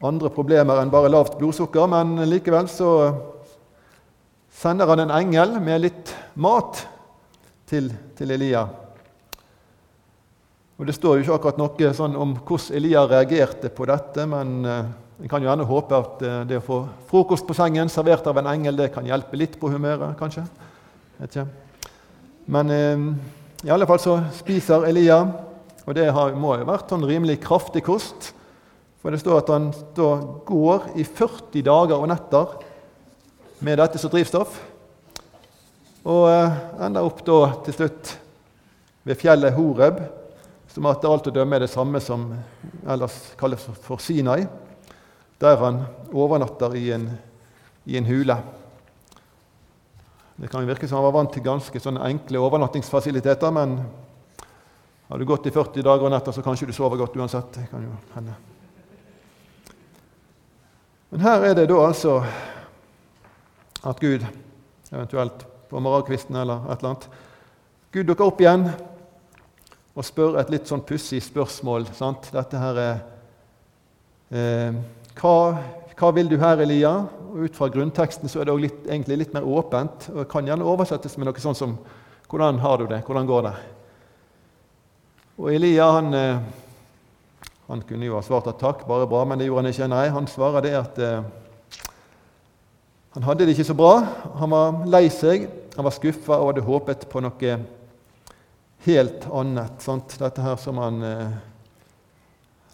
andre 0.03 0.31
problemer 0.31 0.79
enn 0.79 0.91
bare 0.91 1.11
lavt 1.11 1.37
blodsukker, 1.39 1.87
men 1.91 2.17
likevel 2.27 2.67
så 2.71 2.89
sender 4.51 4.87
han 4.87 5.03
en 5.05 5.15
engel 5.15 5.57
med 5.63 5.83
litt 5.83 6.11
mat 6.35 6.81
til, 7.67 7.91
til 8.15 8.31
Elia. 8.35 8.65
Og 10.79 10.87
Det 10.87 10.95
står 10.95 11.17
jo 11.17 11.23
ikke 11.23 11.35
akkurat 11.35 11.59
noe 11.59 11.93
sånn 11.95 12.15
om 12.19 12.35
hvordan 12.39 12.79
Elia 12.79 13.05
reagerte 13.07 13.71
på 13.71 13.87
dette, 13.87 14.27
men 14.27 14.59
eh, 14.63 14.91
en 15.19 15.31
kan 15.31 15.43
jo 15.43 15.51
gjerne 15.51 15.67
håpe 15.67 16.03
at 16.03 16.27
eh, 16.27 16.43
det 16.51 16.59
å 16.61 16.67
få 16.67 16.83
frokost 17.11 17.47
på 17.47 17.55
sengen 17.55 17.91
servert 17.91 18.27
av 18.27 18.39
en 18.39 18.51
engel 18.55 18.79
det 18.79 18.91
kan 18.95 19.07
hjelpe 19.07 19.39
litt 19.39 19.59
på 19.59 19.71
humøret, 19.71 20.15
kanskje. 20.19 20.47
Vet 21.19 21.35
ikke. 21.35 21.68
Men 22.49 22.69
eh, 22.73 23.67
i 23.67 23.69
alle 23.69 23.85
fall 23.85 24.01
så 24.01 24.15
spiser 24.33 24.87
Elia, 24.89 25.19
og 25.85 25.95
det 25.97 26.07
må 26.37 26.55
ha 26.55 26.65
vært 26.65 26.89
sånn 26.89 27.05
rimelig 27.05 27.37
kraftig 27.43 27.83
kost. 27.85 28.31
For 28.99 29.13
det 29.13 29.21
står 29.21 29.43
at 29.43 29.51
han 29.53 29.69
da 29.95 30.09
går 30.47 30.89
i 30.99 31.05
40 31.05 31.61
dager 31.65 31.99
og 31.99 32.09
netter 32.09 32.57
med 33.63 33.79
dette 33.79 34.01
som 34.01 34.11
drivstoff. 34.11 34.57
Og 36.09 36.25
eh, 36.31 36.57
ender 36.87 37.05
opp 37.05 37.21
da 37.27 37.39
til 37.67 37.77
slutt 37.77 38.15
ved 39.05 39.19
fjellet 39.19 39.53
Horeb, 39.53 40.01
som 40.73 40.87
etter 40.89 41.09
alt 41.09 41.29
å 41.29 41.33
dømme 41.33 41.57
er 41.57 41.65
det 41.65 41.71
samme 41.71 42.01
som 42.01 42.31
ellers 42.89 43.17
kalles 43.37 43.61
for 43.85 44.01
Sinai, 44.01 44.43
der 45.41 45.61
han 45.61 45.83
overnatter 46.09 46.73
i 46.77 46.89
en, 46.97 47.11
i 47.85 47.97
en 47.99 48.09
hule. 48.09 48.39
Det 50.39 50.47
kan 50.47 50.67
virke 50.67 50.87
som 50.87 51.01
han 51.01 51.03
var 51.09 51.17
vant 51.17 51.33
til 51.35 51.43
ganske 51.43 51.79
sånne 51.83 52.05
enkle 52.07 52.39
overnattingsfasiliteter, 52.39 53.51
men 53.51 53.73
har 55.09 55.19
du 55.19 55.25
gått 55.27 55.49
i 55.49 55.51
40 55.51 55.83
dager 55.83 56.05
og 56.07 56.13
netter, 56.13 56.31
så 56.31 56.43
kanskje 56.45 56.69
du 56.69 56.73
sover 56.75 57.01
godt 57.01 57.17
uansett. 57.19 57.49
Det 57.57 57.65
kan 57.71 57.83
jo 57.83 57.95
hende. 58.13 58.35
Men 61.09 61.25
her 61.25 61.43
er 61.49 61.57
det 61.57 61.65
da 61.71 61.79
altså 61.81 62.19
at 63.83 63.99
Gud, 63.99 64.23
eventuelt 64.91 65.43
på 65.69 65.81
morgenkvisten 65.83 66.37
eller 66.39 66.63
et 66.69 66.79
eller 66.79 66.93
annet 66.93 67.09
Gud 67.93 68.07
dukker 68.09 68.29
opp 68.29 68.39
igjen 68.41 68.67
og 69.97 70.05
spør 70.05 70.39
et 70.39 70.51
litt 70.53 70.69
sånn 70.69 70.85
pussig 70.85 71.19
spørsmål. 71.25 71.89
Sant? 71.97 72.29
Dette 72.31 72.61
her 72.61 72.79
er 72.83 72.99
eh, 74.29 74.79
hva, 75.19 75.35
hva, 75.99 76.13
vil 76.15 76.29
du 76.31 76.37
her, 76.39 76.61
Elia? 76.63 76.93
Og 77.29 77.43
Ut 77.43 77.57
fra 77.57 77.67
grunnteksten 77.71 78.31
så 78.31 78.39
er 78.39 78.47
det 78.47 78.55
litt, 78.55 78.79
egentlig 78.87 79.17
litt 79.19 79.33
mer 79.35 79.43
åpent. 79.43 80.07
og 80.13 80.29
Kan 80.31 80.47
gjerne 80.47 80.63
oversettes 80.63 81.17
med 81.17 81.27
noe 81.27 81.43
sånn 81.43 81.57
som 81.57 81.77
Hvordan 82.29 82.59
har 82.61 82.77
du 82.77 82.85
det? 82.87 83.01
Hvordan 83.07 83.25
går 83.25 83.41
det? 83.47 83.53
Og 85.41 85.47
Elia 85.49 85.87
han, 85.95 86.13
eh, 86.13 86.37
han 87.67 87.81
kunne 87.89 88.05
jo 88.05 88.15
ha 88.15 88.21
svart 88.21 88.47
at 88.51 88.59
takk, 88.61 88.85
bare 88.87 89.07
bra, 89.09 89.23
men 89.25 89.39
det 89.39 89.47
gjorde 89.47 89.63
han 89.63 89.73
ikke. 89.73 89.87
Nei, 89.89 90.03
han 90.13 90.29
svarer 90.29 90.61
det 90.61 90.73
at 90.77 90.99
eh, 91.01 91.23
han 93.17 93.25
hadde 93.25 93.47
det 93.47 93.57
ikke 93.57 93.67
så 93.71 93.75
bra. 93.75 93.95
Han 94.37 94.53
var 94.53 94.79
lei 94.93 95.07
seg, 95.09 95.49
han 95.75 95.87
var 95.87 95.95
skuffa 95.95 96.37
og 96.37 96.51
hadde 96.51 96.67
håpet 96.67 97.07
på 97.09 97.23
noe 97.25 97.55
helt 98.85 99.25
annet. 99.33 99.81
Sant? 99.81 100.15
Dette 100.21 100.45
her 100.45 100.59
som 100.61 100.77
han 100.79 101.01
eh, 101.03 101.39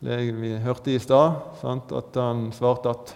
vi 0.01 0.57
hørte 0.63 0.91
i 0.91 0.99
stad, 0.99 1.37
at 1.63 2.17
han 2.19 2.51
svarte 2.53 2.89
at 2.89 3.15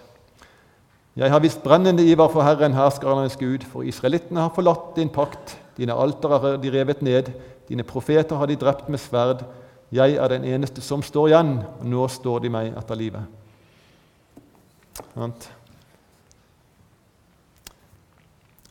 jeg 1.19 1.31
har 1.31 1.41
visst 1.43 1.63
brennende 1.63 2.05
iver 2.05 2.29
for 2.31 2.45
Herren, 2.45 2.73
herskernes 2.73 3.35
Gud, 3.35 3.65
for 3.67 3.83
israelittene 3.83 4.39
har 4.39 4.53
forlatt 4.55 4.93
din 4.95 5.09
pakt, 5.11 5.57
dine 5.75 5.93
alter 5.93 6.31
har 6.31 6.57
de 6.61 6.71
revet 6.71 7.01
ned, 7.01 7.31
dine 7.67 7.83
profeter 7.83 8.39
har 8.39 8.47
de 8.47 8.55
drept 8.55 8.87
med 8.89 9.01
sverd. 9.03 9.43
Jeg 9.91 10.15
er 10.15 10.27
den 10.31 10.45
eneste 10.45 10.81
som 10.81 11.03
står 11.03 11.27
igjen, 11.27 11.57
og 11.79 11.85
nå 11.85 12.07
står 12.07 12.45
de 12.45 12.51
meg 12.53 12.71
etter 12.77 12.95
livet. 12.95 13.25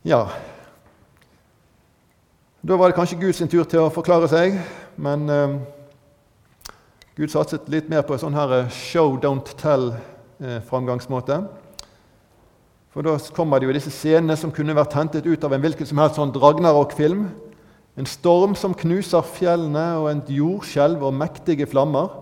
Ja. 0.07 0.23
Da 2.63 2.77
var 2.79 2.89
det 2.89 2.97
kanskje 2.97 3.21
Guds 3.21 3.43
tur 3.45 3.65
til 3.69 3.83
å 3.83 3.93
forklare 3.93 4.31
seg, 4.31 4.57
men 4.97 5.29
uh, 5.29 5.59
Gud 7.19 7.33
satset 7.33 7.65
litt 7.67 7.89
mer 7.91 8.05
på 8.07 8.15
en 8.15 8.21
sånn 8.23 8.37
her 8.39 8.53
eh, 8.55 8.69
show, 8.71 9.17
don't 9.19 9.49
tell-framgangsmåte. 9.59 11.41
Eh, 11.41 11.89
For 12.95 13.03
da 13.03 13.17
kommer 13.35 13.59
det 13.59 13.67
jo 13.67 13.75
disse 13.75 13.91
scenene 13.91 14.37
som 14.39 14.53
kunne 14.55 14.77
vært 14.79 14.95
hentet 14.95 15.27
ut 15.27 15.43
av 15.43 15.57
en 15.57 15.65
hvilken 15.65 15.89
som 15.89 15.99
helst 15.99 16.21
sånn 16.21 16.31
Dragnarok-film. 16.37 17.27
En 17.99 18.07
storm 18.07 18.55
som 18.55 18.77
knuser 18.79 19.27
fjellene, 19.35 19.85
og 19.99 20.07
en 20.13 20.23
jordskjelv 20.31 21.03
og 21.09 21.19
mektige 21.19 21.67
flammer. 21.67 22.15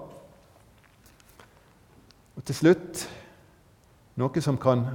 Og 2.41 2.49
til 2.49 2.57
slutt 2.63 3.05
noe 4.17 4.41
som 4.41 4.57
kan 4.57 4.89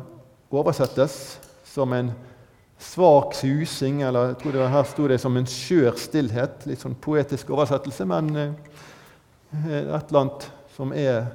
oversettes 0.50 1.20
som 1.70 1.93
en 1.93 2.10
svak 2.81 3.38
susing, 3.38 4.01
eller 4.01 4.31
jeg 4.34 4.41
tror 4.41 4.58
det 4.58 4.74
her 4.74 4.89
sto 4.89 5.05
det 5.13 5.22
som 5.22 5.38
en 5.38 5.46
skjør 5.46 5.93
stillhet. 6.01 6.65
Litt 6.65 6.81
sånn 6.81 6.98
poetisk 6.98 7.53
oversettelse, 7.53 8.10
men 8.10 8.34
eh, 8.34 8.88
et 9.51 9.88
eller 9.88 10.20
annet 10.22 10.48
som 10.75 10.93
er 10.96 11.25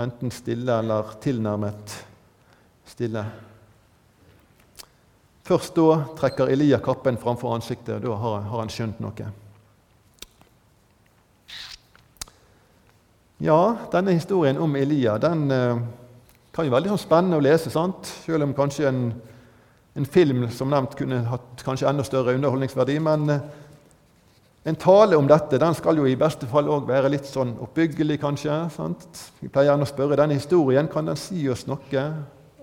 enten 0.00 0.32
stille 0.32 0.78
eller 0.80 1.12
tilnærmet 1.20 1.94
stille. 2.88 3.24
Først 5.48 5.76
da 5.76 6.00
trekker 6.16 6.50
Elia 6.52 6.80
kappen 6.84 7.18
framfor 7.20 7.54
ansiktet, 7.56 7.98
og 7.98 8.04
da 8.04 8.16
har, 8.22 8.40
har 8.50 8.62
han 8.62 8.72
skjønt 8.72 8.98
noe. 9.00 9.28
Ja, 13.38 13.60
denne 13.92 14.16
historien 14.16 14.58
om 14.58 14.74
Elia 14.76 15.14
den 15.22 15.46
eh, 15.54 15.80
kan 16.52 16.66
jo 16.66 16.74
veldig 16.74 16.90
sånn 16.90 17.04
spennende 17.04 17.38
å 17.38 17.44
lese, 17.44 17.70
sant? 17.70 18.08
selv 18.24 18.48
om 18.48 18.54
kanskje 18.56 18.88
en, 18.90 19.02
en, 19.94 20.08
film 20.10 20.48
som 20.50 20.72
nevnt 20.72 20.96
kunne 20.98 21.20
hatt 21.30 21.62
kanskje 21.62 21.86
enda 21.86 22.02
større 22.02 22.34
underholdningsverdi. 22.34 22.98
Men 22.98 23.30
eh, 23.30 23.44
en 24.64 24.76
tale 24.76 25.16
om 25.16 25.28
dette 25.28 25.58
den 25.60 25.74
skal 25.74 26.00
jo 26.00 26.06
i 26.08 26.16
beste 26.18 26.46
fall 26.50 26.68
òg 26.68 26.88
være 26.88 27.10
litt 27.12 27.28
sånn 27.28 27.54
oppbyggelig, 27.62 28.18
kanskje. 28.20 28.56
Sant? 28.74 29.06
Vi 29.40 29.48
pleier 29.48 29.70
gjerne 29.70 29.86
å 29.86 29.90
spørre 29.90 30.18
denne 30.18 30.36
historien 30.36 30.90
kan 30.90 31.06
den 31.08 31.18
si 31.20 31.46
oss 31.48 31.66
noe, 31.70 32.04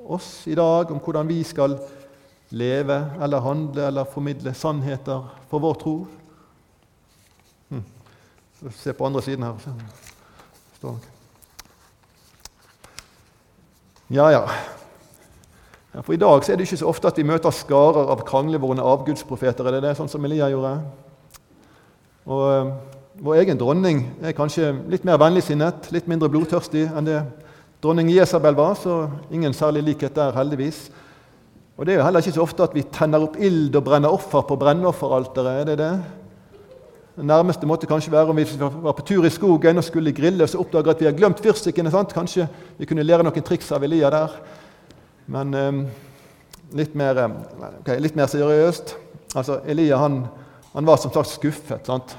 oss 0.06 0.30
i 0.52 0.58
dag, 0.58 0.92
om 0.92 1.00
hvordan 1.02 1.28
vi 1.30 1.40
skal 1.48 1.80
leve 2.56 3.00
eller 3.22 3.42
handle 3.42 3.88
eller 3.88 4.12
formidle 4.12 4.54
sannheter 4.54 5.24
for 5.50 5.64
vår 5.64 5.80
tro. 5.82 5.96
Hm. 7.72 7.84
Se 8.76 8.94
på 8.94 9.08
andre 9.08 9.24
siden 9.26 9.48
her. 9.48 9.56
Ja, 14.14 14.30
ja. 14.30 14.44
For 16.04 16.14
I 16.14 16.20
dag 16.22 16.44
er 16.50 16.60
det 16.60 16.68
ikke 16.68 16.78
så 16.78 16.92
ofte 16.92 17.10
at 17.10 17.18
vi 17.18 17.26
møter 17.26 17.56
skarer 17.56 18.12
av 18.12 18.22
kranglevorne 18.28 18.84
avgudsprofeter. 18.84 19.66
Er 19.66 19.78
det 19.78 19.88
det, 19.88 19.96
sånn 19.98 20.12
som 20.12 20.26
Elia 20.28 20.52
gjorde? 20.52 20.76
Og 22.26 22.44
uh, 22.50 22.76
Vår 23.16 23.38
egen 23.40 23.56
dronning 23.56 24.02
er 24.20 24.34
kanskje 24.36 24.74
litt 24.92 25.06
mer 25.08 25.16
vennligsinnet, 25.22 25.86
litt 25.96 26.08
mindre 26.12 26.28
blodtørstig 26.28 26.82
enn 26.92 27.06
det 27.08 27.22
dronning 27.80 28.10
Jesabel 28.12 28.58
var, 28.58 28.74
så 28.76 29.06
ingen 29.32 29.54
særlig 29.56 29.86
likhet 29.86 30.18
der, 30.18 30.36
heldigvis. 30.36 30.90
Og 31.78 31.86
Det 31.86 31.94
er 31.94 31.98
jo 32.02 32.04
heller 32.04 32.20
ikke 32.20 32.36
så 32.36 32.44
ofte 32.44 32.64
at 32.68 32.76
vi 32.76 32.84
tenner 32.92 33.24
opp 33.24 33.38
ild 33.40 33.76
og 33.76 33.84
brenner 33.88 34.12
offer 34.12 34.44
på 34.44 34.58
brennofferalteret. 34.60 35.62
er 35.62 35.66
det 35.70 35.78
det? 35.78 35.94
Den 37.16 37.28
nærmeste 37.28 37.66
måtte 37.66 37.88
kanskje 37.88 38.12
være 38.12 38.30
om 38.30 38.38
vi 38.38 38.46
var 38.60 38.92
på 38.92 39.06
tur 39.08 39.26
i 39.26 39.30
skogen 39.30 39.78
og 39.78 39.84
skulle 39.84 40.12
grille 40.12 40.44
og 40.44 40.50
så 40.50 40.60
oppdager 40.60 40.92
at 40.92 41.00
vi 41.00 41.06
har 41.06 41.16
glemt 41.16 41.40
fyrstikkene. 41.40 41.92
Kanskje 42.14 42.48
vi 42.78 42.86
kunne 42.86 43.04
lære 43.04 43.24
noen 43.24 43.44
triks 43.44 43.72
av 43.72 43.84
Elia 43.84 44.10
der. 44.10 44.36
Men 45.28 45.54
um, 45.54 45.86
litt, 46.74 46.96
mer, 46.96 47.32
okay, 47.80 48.00
litt, 48.00 48.16
mer, 48.16 48.28
seriøst. 48.28 48.96
Altså, 49.36 49.62
Elia 49.66 49.98
han, 49.98 50.26
han 50.76 50.86
var 50.86 50.98
som 50.98 51.12
sagt 51.12 51.30
skuffet. 51.30 51.86
Sant? 51.88 52.18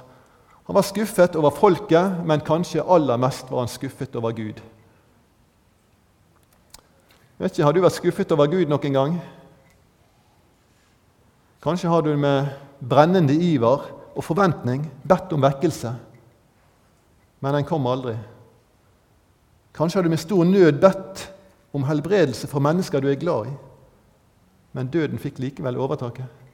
Han 0.67 0.75
var 0.75 0.83
skuffet 0.83 1.37
over 1.37 1.53
folket, 1.53 2.23
men 2.25 2.41
kanskje 2.41 2.83
aller 2.83 3.21
mest 3.21 3.51
var 3.51 3.67
han 3.67 3.69
skuffet 3.71 4.17
over 4.17 4.33
Gud. 4.33 4.63
Vet 7.37 7.53
ikke, 7.53 7.65
Har 7.65 7.73
du 7.77 7.83
vært 7.85 7.99
skuffet 7.99 8.33
over 8.33 8.49
Gud 8.49 8.73
noen 8.73 8.97
gang? 8.97 9.19
Kanskje 11.61 11.91
har 11.93 12.01
du 12.01 12.17
med 12.17 12.49
brennende 12.81 13.35
iver 13.35 13.85
og 14.17 14.25
forventning 14.25 14.87
bedt 15.05 15.33
om 15.37 15.45
vekkelse, 15.45 15.93
men 17.45 17.55
den 17.59 17.69
kom 17.69 17.87
aldri. 17.87 18.15
Kanskje 19.77 19.99
har 19.99 20.07
du 20.07 20.15
med 20.15 20.23
stor 20.23 20.45
nød 20.49 20.81
bedt 20.81 21.27
om 21.77 21.85
helbredelse 21.85 22.49
for 22.49 22.65
mennesker 22.65 23.05
du 23.05 23.11
er 23.11 23.21
glad 23.21 23.51
i, 23.51 23.55
men 24.73 24.89
døden 24.89 25.21
fikk 25.21 25.43
likevel 25.43 25.77
overtaket. 25.77 26.46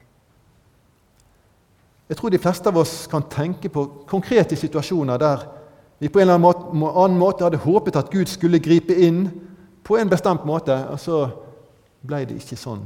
Jeg 2.09 2.17
tror 2.19 2.29
de 2.33 2.41
fleste 2.41 2.69
av 2.69 2.77
oss 2.77 3.07
kan 3.07 3.23
tenke 3.31 3.69
på 3.71 3.85
konkrete 4.09 4.57
situasjoner 4.59 5.21
der 5.21 5.45
vi 6.03 6.09
på 6.11 6.19
en 6.19 6.29
eller 6.29 6.89
annen 7.05 7.19
måte 7.19 7.45
hadde 7.45 7.61
håpet 7.63 7.95
at 7.95 8.09
Gud 8.11 8.27
skulle 8.27 8.59
gripe 8.59 8.95
inn 9.05 9.29
på 9.83 9.95
en 9.97 10.09
bestemt 10.11 10.43
måte, 10.45 10.75
og 10.91 10.99
så 10.99 11.19
ble 12.03 12.25
det 12.27 12.41
ikke 12.41 12.57
sånn. 12.59 12.81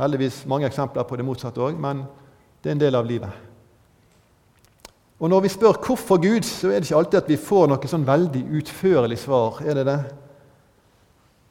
Heldigvis 0.00 0.42
mange 0.50 0.66
eksempler 0.66 1.06
på 1.06 1.18
det 1.18 1.26
motsatte 1.26 1.62
òg, 1.62 1.78
men 1.78 2.02
det 2.62 2.72
er 2.72 2.74
en 2.74 2.82
del 2.82 2.98
av 2.98 3.06
livet. 3.06 3.30
Og 5.20 5.28
Når 5.28 5.40
vi 5.44 5.52
spør 5.52 5.78
hvorfor 5.84 6.16
Gud, 6.16 6.42
så 6.48 6.70
er 6.70 6.80
det 6.80 6.88
ikke 6.88 6.96
alltid 6.96 7.18
at 7.20 7.28
vi 7.28 7.36
får 7.36 7.66
noe 7.68 7.88
sånn 7.92 8.06
veldig 8.08 8.40
utførlig 8.56 9.18
svar. 9.20 9.60
er 9.62 9.74
det 9.74 9.86
det? 9.86 9.98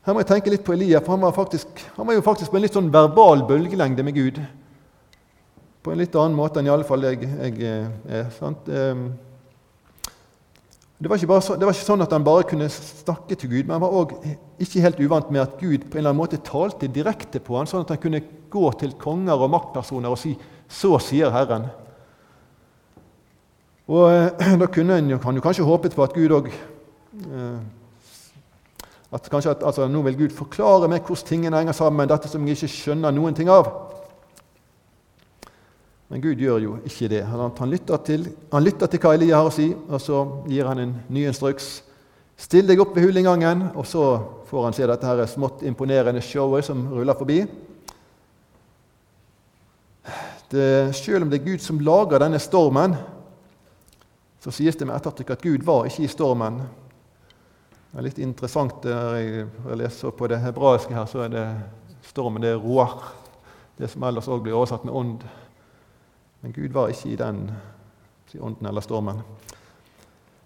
Her 0.06 0.14
må 0.14 0.24
jeg 0.24 0.32
tenke 0.32 0.50
litt 0.50 0.66
på 0.66 0.74
Elia, 0.74 1.00
for 1.00 1.14
han 1.14 1.22
var, 1.22 1.32
faktisk, 1.32 1.68
han 1.96 2.08
var 2.08 2.16
jo 2.18 2.26
faktisk 2.26 2.52
på 2.52 2.58
en 2.58 2.64
litt 2.66 2.74
sånn 2.74 2.92
verbal 2.92 3.46
bølgelengde 3.46 4.04
med 4.04 4.16
Gud. 4.16 4.40
På 5.84 5.94
en 5.94 6.00
litt 6.02 6.16
annen 6.20 6.38
måte 6.38 6.60
enn 6.60 6.70
iallfall 6.70 7.08
jeg, 7.08 7.26
jeg 7.26 7.74
er. 8.06 8.30
sant? 8.36 8.68
Ehm, 8.68 9.10
det 11.00 11.08
var, 11.08 11.22
så, 11.40 11.56
det 11.56 11.64
var, 11.64 11.72
ikke 11.72 11.88
sånn 11.88 12.04
at 12.04 12.12
han 12.12 12.26
bare 12.28 12.48
kunne 12.48 12.68
snakke 12.68 13.38
til 13.40 13.54
Gud, 13.54 13.62
men 13.64 13.78
han 13.78 13.84
var 13.86 13.94
også 14.02 14.34
ikke 14.60 14.82
helt 14.84 15.00
uvant 15.00 15.30
med 15.32 15.46
at 15.46 15.54
Gud 15.62 15.86
på 15.86 15.96
en 15.96 16.02
eller 16.02 16.12
annen 16.12 16.20
måte 16.20 16.42
talte 16.44 16.90
direkte 16.92 17.40
på 17.40 17.56
ham, 17.56 17.70
sånn 17.70 17.86
at 17.86 17.94
han 17.96 18.02
kunne 18.04 18.20
gå 18.52 18.66
til 18.82 18.98
konger 19.00 19.40
og 19.40 19.54
maktpersoner 19.54 20.12
og 20.12 20.20
si 20.20 20.36
'Så 20.70 21.00
sier 21.00 21.32
Herren'. 21.32 21.70
Og 23.88 24.12
eh, 24.12 24.58
Da 24.62 24.68
kunne 24.68 25.00
han, 25.00 25.10
han 25.24 25.36
jo 25.36 25.42
kanskje 25.42 25.64
håpet 25.64 25.96
på 25.96 26.04
at 26.04 26.14
Gud 26.14 26.36
òg 26.36 26.52
Eh, 27.14 27.60
at 29.12 29.30
kanskje 29.30 29.52
at, 29.52 29.64
altså, 29.66 29.88
Nå 29.88 30.02
vil 30.02 30.18
Gud 30.18 30.30
forklare 30.30 30.88
meg 30.88 31.02
hvordan 31.02 31.26
tingene 31.26 31.58
henger 31.58 31.74
sammen, 31.74 32.10
dette 32.10 32.30
som 32.30 32.46
jeg 32.46 32.58
ikke 32.58 32.70
skjønner 32.74 33.16
noen 33.16 33.36
ting 33.36 33.50
av. 33.50 33.70
Men 36.10 36.24
Gud 36.24 36.42
gjør 36.42 36.64
jo 36.64 36.78
ikke 36.90 37.08
det. 37.12 37.22
Han, 37.30 37.70
lytter, 37.70 38.02
til, 38.02 38.26
han 38.52 38.66
lytter 38.66 38.90
til 38.90 39.02
hva 39.04 39.14
Elia 39.14 39.38
har 39.38 39.50
å 39.50 39.54
si, 39.54 39.68
og 39.70 40.02
så 40.02 40.24
gir 40.50 40.66
han 40.66 40.82
en 40.82 40.96
ny 41.14 41.28
instruks. 41.30 41.84
Still 42.40 42.66
deg 42.66 42.82
opp 42.82 42.96
ved 42.96 43.06
hulinngangen, 43.06 43.68
og 43.78 43.86
så 43.86 44.04
får 44.50 44.66
han 44.66 44.76
se 44.78 44.88
dette 44.90 45.06
her 45.06 45.22
smått 45.30 45.62
imponerende 45.68 46.24
showet 46.26 46.66
som 46.66 46.82
ruller 46.90 47.18
forbi. 47.20 47.44
Det, 50.50 50.96
selv 50.98 51.28
om 51.28 51.30
det 51.30 51.42
er 51.42 51.46
Gud 51.46 51.62
som 51.62 51.82
lager 51.86 52.24
denne 52.24 52.40
stormen, 52.42 52.96
så 54.42 54.54
sies 54.56 54.80
det 54.80 54.88
med 54.88 54.96
ettertrykk 54.96 55.36
at 55.36 55.44
Gud 55.46 55.66
var 55.68 55.86
ikke 55.86 56.08
i 56.08 56.10
stormen. 56.10 56.58
Det 57.92 58.00
er 58.00 58.08
litt 58.08 58.22
interessant 58.24 58.88
når 58.88 59.20
jeg 59.20 59.78
leser 59.78 60.16
på 60.16 60.32
det 60.32 60.40
hebraiske 60.42 60.96
her, 60.96 61.06
så 61.12 61.28
er 61.28 61.36
det 61.36 61.46
stormen 62.10 62.42
det 62.42 62.56
er 62.56 62.64
roar. 62.64 62.98
Det 63.78 63.92
som 63.92 64.08
ellers 64.10 64.32
òg 64.32 64.42
blir 64.48 64.58
oversatt 64.58 64.88
med 64.88 64.96
ånd. 64.96 65.28
Men 66.42 66.56
Gud 66.56 66.72
var 66.76 66.92
ikke 66.92 67.12
i 67.12 67.20
den 67.20 67.48
ånden 68.40 68.68
eller 68.70 68.82
stormen. 68.86 69.22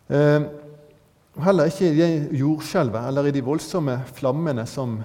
Eh, 0.07 0.45
heller 1.43 1.69
ikke 1.69 1.89
i 1.89 1.97
det 1.97 2.39
jordskjelvet 2.39 3.09
eller 3.09 3.27
i 3.27 3.33
de 3.35 3.43
voldsomme 3.45 3.97
flammene 4.15 4.65
som, 4.69 4.97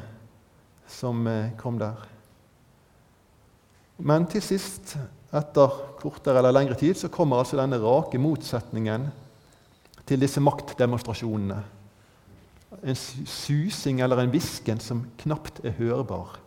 som 0.88 1.26
eh, 1.26 1.52
kom 1.60 1.78
der. 1.80 2.06
Men 3.98 4.28
til 4.30 4.44
sist, 4.44 4.94
etter 5.34 5.78
kortere 5.98 6.38
eller 6.38 6.54
lengre 6.54 6.78
tid, 6.78 6.96
så 6.96 7.10
kommer 7.12 7.42
altså 7.42 7.58
denne 7.58 7.80
rake 7.82 8.20
motsetningen 8.22 9.08
til 10.08 10.22
disse 10.22 10.40
maktdemonstrasjonene. 10.40 11.58
En 12.78 12.96
susing 12.96 14.00
eller 14.04 14.22
en 14.22 14.30
hvisken 14.32 14.80
som 14.80 15.02
knapt 15.20 15.60
er 15.66 15.74
hørbar. 15.80 16.38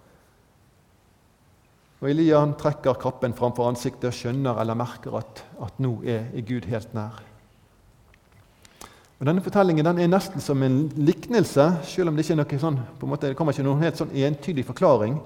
Og 2.01 2.09
Elia 2.09 2.39
trekker 2.57 2.97
kappen 2.97 3.35
framfor 3.37 3.67
ansiktet 3.69 4.07
og 4.09 4.15
skjønner 4.17 4.57
eller 4.63 4.77
merker 4.77 5.19
at, 5.19 5.43
at 5.61 5.75
nå 5.83 5.99
er, 6.01 6.31
er, 6.33 6.45
Gud 6.47 6.65
helt 6.71 6.95
nær. 6.97 7.19
Og 9.19 9.27
Denne 9.29 9.43
fortellingen 9.45 9.85
den 9.85 9.99
er 10.01 10.09
nesten 10.09 10.41
som 10.41 10.63
en 10.65 10.87
liknelse, 10.97 11.67
selv 11.85 12.09
om 12.09 12.17
det 12.17 12.25
ikke 12.25 12.33
er 12.33 12.39
noe 12.39 12.61
sånn, 12.63 12.79
på 12.97 13.05
en 13.05 13.11
måte, 13.11 13.29
det 13.29 13.37
kommer 13.37 13.53
ikke 13.53 13.67
noen 13.67 13.83
helt 13.85 14.01
sånn 14.01 14.15
entydig 14.17 14.65
forklaring. 14.65 15.19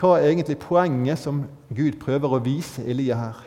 Hva 0.00 0.14
er 0.16 0.30
egentlig 0.30 0.56
poenget 0.62 1.20
som 1.20 1.42
Gud 1.68 2.00
prøver 2.00 2.38
å 2.38 2.40
vise 2.40 2.86
Elia 2.88 3.20
her? 3.20 3.44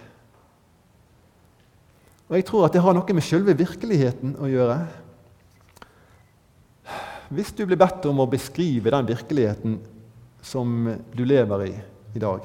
Og 2.30 2.38
Jeg 2.38 2.46
tror 2.46 2.68
at 2.68 2.78
det 2.78 2.86
har 2.86 2.94
noe 2.94 3.18
med 3.18 3.26
selve 3.26 3.58
virkeligheten 3.58 4.38
å 4.38 4.52
gjøre. 4.54 4.78
Hvis 7.34 7.52
du 7.58 7.66
blir 7.66 7.82
bedt 7.82 8.06
om 8.06 8.22
å 8.22 8.30
beskrive 8.30 8.94
den 8.94 9.10
virkeligheten 9.10 9.82
som 10.46 10.94
du 11.10 11.26
lever 11.26 11.68
i 11.72 11.74
i 12.16 12.22
dag, 12.22 12.44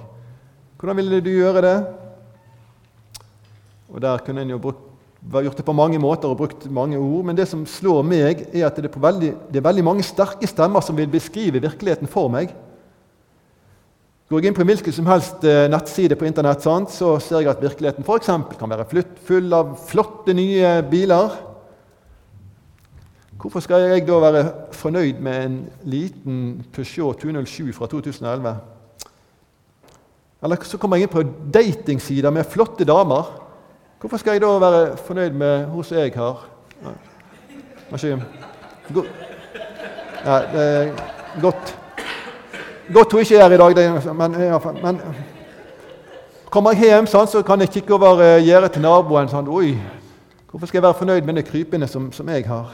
hvordan 0.81 0.99
ville 0.99 1.21
du 1.23 1.31
gjøre 1.31 1.62
det? 1.65 1.77
Og 3.91 4.00
Der 4.03 4.23
kunne 4.25 4.43
en 4.43 4.50
jo 4.50 4.59
brukt, 4.59 4.87
gjort 5.31 5.57
det 5.57 5.65
på 5.65 5.73
mange 5.77 5.99
måter 5.99 6.29
og 6.29 6.37
brukt 6.37 6.71
mange 6.71 6.99
ord, 6.99 7.25
men 7.25 7.37
det 7.37 7.49
som 7.49 7.67
slår 7.67 8.03
meg, 8.03 8.47
er 8.55 8.67
at 8.67 8.77
det 8.77 8.89
er, 8.89 9.00
veldig, 9.00 9.35
det 9.50 9.61
er 9.61 9.67
veldig 9.67 9.85
mange 9.85 10.07
sterke 10.07 10.47
stemmer 10.47 10.81
som 10.81 10.97
vil 10.97 11.11
beskrive 11.11 11.61
virkeligheten 11.61 12.09
for 12.09 12.31
meg. 12.33 12.55
Går 14.31 14.39
jeg 14.39 14.47
inn 14.47 14.55
på 14.55 14.62
en 14.62 14.71
hvilken 14.71 14.95
som 14.95 15.09
helst 15.11 15.45
eh, 15.45 15.67
nettside 15.67 16.15
på 16.15 16.25
Internett, 16.29 16.62
sant, 16.62 16.93
så 16.95 17.17
ser 17.19 17.43
jeg 17.43 17.50
at 17.50 17.62
virkeligheten 17.62 18.07
f.eks. 18.07 18.31
kan 18.61 18.71
være 18.71 19.05
full 19.27 19.53
av 19.53 19.75
flotte, 19.91 20.35
nye 20.39 20.77
biler. 20.87 21.35
Hvorfor 23.41 23.65
skal 23.65 23.89
jeg 23.89 24.07
da 24.07 24.21
være 24.23 24.45
fornøyd 24.77 25.19
med 25.25 25.45
en 25.45 25.57
liten 25.83 26.61
Peugeot 26.73 27.19
207 27.19 27.73
fra 27.75 27.89
2011? 27.91 28.54
Eller 30.43 30.57
så 30.65 30.79
kommer 30.81 30.97
jeg 30.97 31.09
inn 31.09 31.13
på 31.13 31.25
datingsider 31.55 32.33
med 32.33 32.49
flotte 32.49 32.85
damer. 32.89 33.29
Hvorfor 34.00 34.17
skal 34.17 34.39
jeg 34.39 34.43
da 34.45 34.55
være 34.59 34.97
fornøyd 34.97 35.37
med 35.37 35.67
hun 35.69 35.85
som 35.85 35.99
jeg 35.99 36.13
har? 36.17 36.47
Maskin. 37.91 38.23
Ja, 40.25 40.39
det 40.53 40.63
er 40.63 40.89
godt. 41.41 41.76
Godt 42.95 43.13
hun 43.13 43.21
ikke 43.21 43.37
er 43.37 43.43
her 43.43 43.55
i 43.55 43.57
dag, 43.57 43.76
det, 43.76 44.15
men, 44.17 44.37
men 44.83 45.00
kommer 46.50 46.75
jeg 46.75 46.91
hjem, 46.91 47.07
sånn, 47.07 47.29
så 47.31 47.43
kan 47.47 47.61
jeg 47.63 47.71
kikke 47.71 47.95
over 47.95 48.19
uh, 48.19 48.43
gjerdet 48.43 48.73
til 48.75 48.83
naboen. 48.83 49.29
Sånn, 49.31 49.47
Oi, 49.55 49.76
hvorfor 50.50 50.67
skal 50.67 50.81
jeg 50.81 50.87
være 50.89 50.99
fornøyd 50.99 51.29
med 51.29 51.39
de 51.39 51.45
krypene 51.47 51.89
som, 51.89 52.09
som 52.13 52.29
jeg 52.35 52.49
har? 52.49 52.73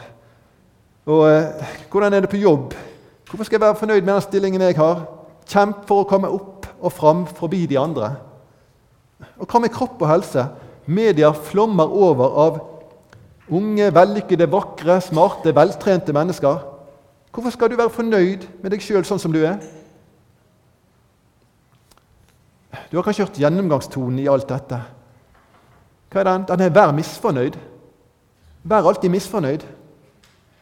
Og 1.06 1.26
uh, 1.28 1.74
hvordan 1.92 2.16
er 2.16 2.24
det 2.24 2.32
på 2.32 2.40
jobb? 2.40 2.72
Hvorfor 3.28 3.44
skal 3.44 3.58
jeg 3.58 3.66
være 3.66 3.80
fornøyd 3.82 4.00
med 4.00 4.14
den 4.14 4.24
stillingen 4.24 4.64
jeg 4.64 4.78
har? 4.78 5.04
Kjemp 5.46 5.84
for 5.88 6.02
å 6.02 6.08
komme 6.08 6.32
opp 6.32 6.55
og 6.80 6.92
fram 6.92 7.26
forbi 7.26 7.64
de 7.66 7.78
andre. 7.78 8.14
Og 9.38 9.48
hva 9.48 9.60
med 9.62 9.72
kropp 9.74 10.00
og 10.02 10.10
helse? 10.10 10.46
Media 10.86 11.32
flommer 11.32 11.90
over 11.90 12.40
av 12.46 12.58
unge, 13.48 13.88
vellykkede, 13.94 14.48
vakre, 14.50 15.00
smarte, 15.00 15.54
veltrente 15.54 16.14
mennesker. 16.14 16.60
Hvorfor 17.32 17.52
skal 17.52 17.70
du 17.70 17.76
være 17.76 17.92
fornøyd 17.92 18.46
med 18.62 18.72
deg 18.72 18.82
sjøl 18.82 19.04
sånn 19.06 19.20
som 19.20 19.34
du 19.34 19.42
er? 19.44 19.58
Du 22.90 22.96
har 22.98 23.04
kanskje 23.06 23.26
hørt 23.26 23.40
gjennomgangstonen 23.40 24.20
i 24.22 24.28
alt 24.30 24.48
dette. 24.48 24.78
Hva 26.12 26.20
er 26.20 26.28
den? 26.28 26.44
Den 26.48 26.60
er 26.60 26.70
'vær 26.70 26.92
misfornøyd'. 26.92 27.58
Vær 28.64 28.86
alltid 28.88 29.10
misfornøyd. 29.10 29.64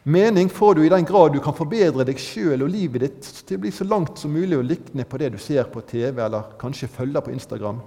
Mening 0.07 0.49
får 0.53 0.75
du 0.75 0.83
i 0.85 0.89
den 0.89 1.05
grad 1.05 1.33
du 1.33 1.39
kan 1.41 1.55
forbedre 1.57 2.03
deg 2.05 2.19
sjøl 2.21 2.61
og 2.61 2.69
livet 2.69 3.01
ditt 3.01 3.29
til 3.47 3.57
å 3.57 3.61
bli 3.63 3.71
så 3.73 3.87
langt 3.89 4.19
som 4.21 4.29
mulig 4.29 4.53
å 4.53 4.65
likne 4.65 5.01
på 5.09 5.17
det 5.17 5.31
du 5.33 5.39
ser 5.41 5.65
på 5.73 5.81
TV 5.81 6.19
eller 6.21 6.51
kanskje 6.61 6.91
følger 6.93 7.23
på 7.25 7.33
Instagram. 7.33 7.79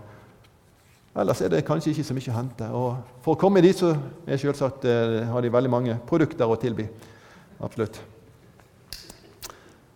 Ellers 1.19 1.43
er 1.43 1.53
det 1.53 1.61
kanskje 1.67 1.93
ikke 1.93 2.07
så 2.09 2.17
mye 2.17 2.33
å 2.33 2.35
hente. 2.35 2.71
Og 2.75 3.21
for 3.23 3.37
å 3.37 3.39
komme 3.39 3.63
dit 3.63 3.79
så 3.79 3.93
er 4.27 4.41
selvsagt, 4.41 4.85
eh, 4.91 5.29
har 5.31 5.43
de 5.43 5.53
veldig 5.55 5.71
mange 5.71 5.95
produkter 6.09 6.51
å 6.51 6.59
tilby. 6.59 6.89
Absolutt. 7.63 8.01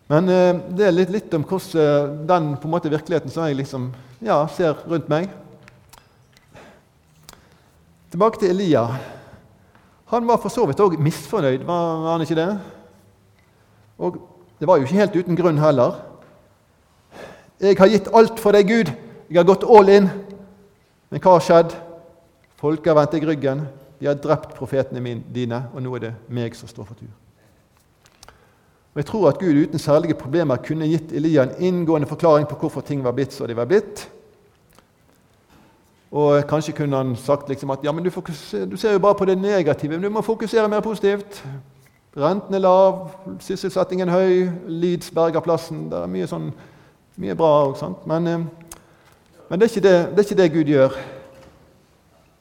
Men 0.07 0.31
eh, 0.31 0.61
det 0.79 0.87
er 0.87 0.95
litt, 0.95 1.11
litt 1.11 1.35
om 1.35 1.43
hvordan 1.43 1.83
eh, 1.83 2.13
den 2.31 2.53
på 2.55 2.71
en 2.71 2.75
måte 2.77 2.93
virkeligheten 2.93 3.35
som 3.35 3.49
jeg 3.49 3.59
liksom, 3.59 3.91
ja, 4.23 4.45
ser 4.47 4.79
rundt 4.87 5.11
meg. 5.11 5.27
Tilbake 8.15 8.43
til 8.43 8.55
Elia. 8.55 8.87
Han 10.13 10.29
var 10.29 10.41
for 10.43 10.53
så 10.53 10.67
vidt 10.69 10.81
òg 10.85 10.99
misfornøyd, 11.01 11.63
var 11.65 12.11
han 12.11 12.25
ikke 12.25 12.37
det? 12.37 12.49
Og 13.97 14.19
det 14.61 14.69
var 14.69 14.77
jo 14.77 14.85
ikke 14.85 14.99
helt 15.01 15.17
uten 15.17 15.39
grunn 15.39 15.61
heller. 15.61 16.03
Jeg 17.63 17.79
har 17.79 17.89
gitt 17.89 18.11
alt 18.13 18.41
for 18.43 18.53
deg, 18.53 18.69
Gud. 18.69 18.91
Jeg 19.31 19.39
har 19.41 19.49
gått 19.49 19.65
all 19.65 19.89
in. 19.89 20.11
Men 21.09 21.23
hva 21.23 21.39
har 21.39 21.47
skjedd? 21.47 21.73
Folket 22.61 22.91
har 22.93 22.99
vendt 23.01 23.17
deg 23.17 23.27
ryggen. 23.27 23.65
De 24.03 24.11
har 24.11 24.21
drept 24.21 24.53
profetene 24.59 25.17
dine, 25.33 25.65
og 25.73 25.83
nå 25.83 25.97
er 25.97 26.05
det 26.05 26.15
meg 26.29 26.57
som 26.59 26.69
står 26.69 26.89
for 26.91 26.99
tur. 26.99 27.13
Og 28.93 29.01
Jeg 29.01 29.09
tror 29.09 29.29
at 29.31 29.39
Gud 29.41 29.63
uten 29.63 29.81
særlige 29.81 30.19
problemer 30.19 30.61
kunne 30.61 30.91
gitt 30.91 31.15
Elia 31.17 31.47
en 31.47 31.55
inngående 31.59 32.11
forklaring 32.11 32.45
på 32.51 32.59
hvorfor 32.61 32.85
ting 32.85 33.01
var 33.05 33.17
blitt 33.17 33.33
så 33.33 33.47
de 33.49 33.57
var 33.57 33.71
blitt. 33.71 34.05
Og 36.13 36.45
Kanskje 36.49 36.75
kunne 36.77 36.97
han 36.97 37.17
sagt 37.17 37.49
liksom 37.49 37.71
at 37.73 37.85
ja, 37.85 37.93
men 37.93 38.05
du, 38.05 38.11
du, 38.71 38.77
ser 38.77 38.93
jo 38.93 38.99
bare 38.99 39.17
på 39.17 39.25
det 39.25 39.39
negative, 39.39 39.97
men 39.97 40.03
du 40.03 40.11
må 40.13 40.21
fokusere 40.21 40.69
mer 40.69 40.81
positivt. 40.85 41.41
Renten 42.17 42.55
er 42.55 42.61
lav, 42.61 43.07
sysselsettingen 43.41 44.11
høy, 44.13 44.51
Leeds 44.69 45.11
berger 45.11 45.41
plassen. 45.41 45.87
Det 45.89 46.03
er 46.03 46.11
mye, 46.13 46.27
sånn, 46.29 46.51
mye 47.17 47.37
bra 47.39 47.53
òg. 47.63 47.81
Men, 48.11 48.27
eh, 48.29 48.43
men 49.49 49.61
det, 49.61 49.71
er 49.71 49.87
det, 49.87 49.95
det, 50.11 50.19
er 50.19 50.27
ikke 50.27 50.41
det, 50.43 50.49
Gud 50.53 50.73
gjør. 50.75 50.99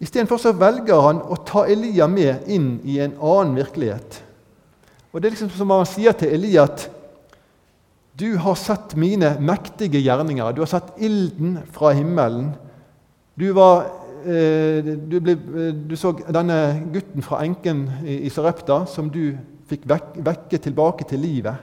Istedenfor 0.03 0.57
velger 0.59 1.05
han 1.05 1.21
å 1.23 1.37
ta 1.47 1.63
Elia 1.69 2.09
med 2.11 2.49
inn 2.51 2.73
i 2.83 2.97
en 2.99 3.15
annen 3.15 3.55
virkelighet. 3.55 4.19
Og 5.13 5.21
Det 5.21 5.29
er 5.29 5.35
liksom 5.37 5.53
som 5.55 5.71
han 5.71 5.87
sier 5.87 6.15
til 6.17 6.33
Elia 6.35 6.65
at 6.67 6.89
du 8.19 8.35
har 8.37 8.59
sett 8.59 8.97
mine 8.99 9.37
mektige 9.39 10.01
gjerninger. 10.03 10.51
Du 10.51 10.61
har 10.65 10.69
sett 10.73 10.91
ilden 10.99 11.61
fra 11.71 11.93
himmelen. 11.95 12.51
Du, 13.41 13.47
var, 13.57 13.87
eh, 14.21 14.85
du, 14.85 15.15
ble, 15.17 15.33
du 15.89 15.95
så 15.97 16.11
denne 16.13 16.57
gutten 16.93 17.25
fra 17.25 17.39
enken 17.41 17.87
i 18.05 18.29
Sarepta 18.29 18.83
som 18.85 19.07
du 19.09 19.31
fikk 19.71 19.87
vekke 19.89 20.59
tilbake 20.61 21.07
til 21.09 21.23
livet. 21.25 21.57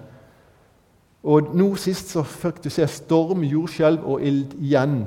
Og 1.22 1.52
nå 1.54 1.68
sist 1.78 2.10
så 2.10 2.24
fikk 2.26 2.58
du 2.64 2.70
se 2.72 2.86
storm, 2.90 3.44
jordskjelv 3.46 4.02
og 4.02 4.24
ild 4.26 4.56
igjen. 4.58 5.04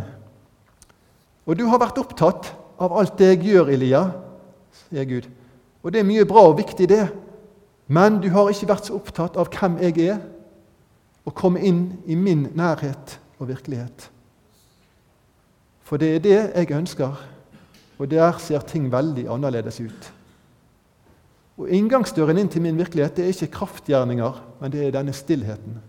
Og 1.43 1.59
du 1.59 1.65
har 1.67 1.81
vært 1.81 1.99
opptatt 1.99 2.53
av 2.79 2.95
alt 3.01 3.17
det 3.19 3.33
jeg 3.33 3.43
gjør, 3.49 3.73
Elia, 3.75 4.05
sier 4.85 5.09
Gud. 5.09 5.27
Og 5.83 5.91
det 5.91 5.99
er 6.01 6.07
mye 6.07 6.29
bra 6.29 6.45
og 6.53 6.55
viktig, 6.61 6.87
det. 6.87 7.03
Men 7.91 8.21
du 8.23 8.29
har 8.31 8.47
ikke 8.47 8.71
vært 8.71 8.87
så 8.87 8.95
opptatt 8.95 9.35
av 9.35 9.51
hvem 9.51 9.75
jeg 9.83 10.07
er, 10.13 10.23
og 11.27 11.35
komme 11.35 11.59
inn 11.67 11.83
i 12.07 12.15
min 12.15 12.47
nærhet 12.55 13.19
og 13.41 13.51
virkelighet. 13.51 14.07
For 15.91 15.99
det 15.99 16.07
er 16.15 16.21
det 16.23 16.35
jeg 16.55 16.71
ønsker, 16.71 17.17
og 17.99 18.07
der 18.07 18.37
ser 18.39 18.63
ting 18.63 18.85
veldig 18.93 19.25
annerledes 19.27 19.81
ut. 19.83 20.05
Og 21.59 21.67
Inngangsdøren 21.67 22.37
inn 22.39 22.47
til 22.49 22.63
min 22.63 22.77
virkelighet 22.79 23.17
det 23.17 23.25
er 23.25 23.33
ikke 23.33 23.57
kraftgjerninger, 23.57 24.37
men 24.61 24.71
det 24.71 24.85
er 24.85 24.93
denne 24.95 25.11
stillheten. 25.11 25.81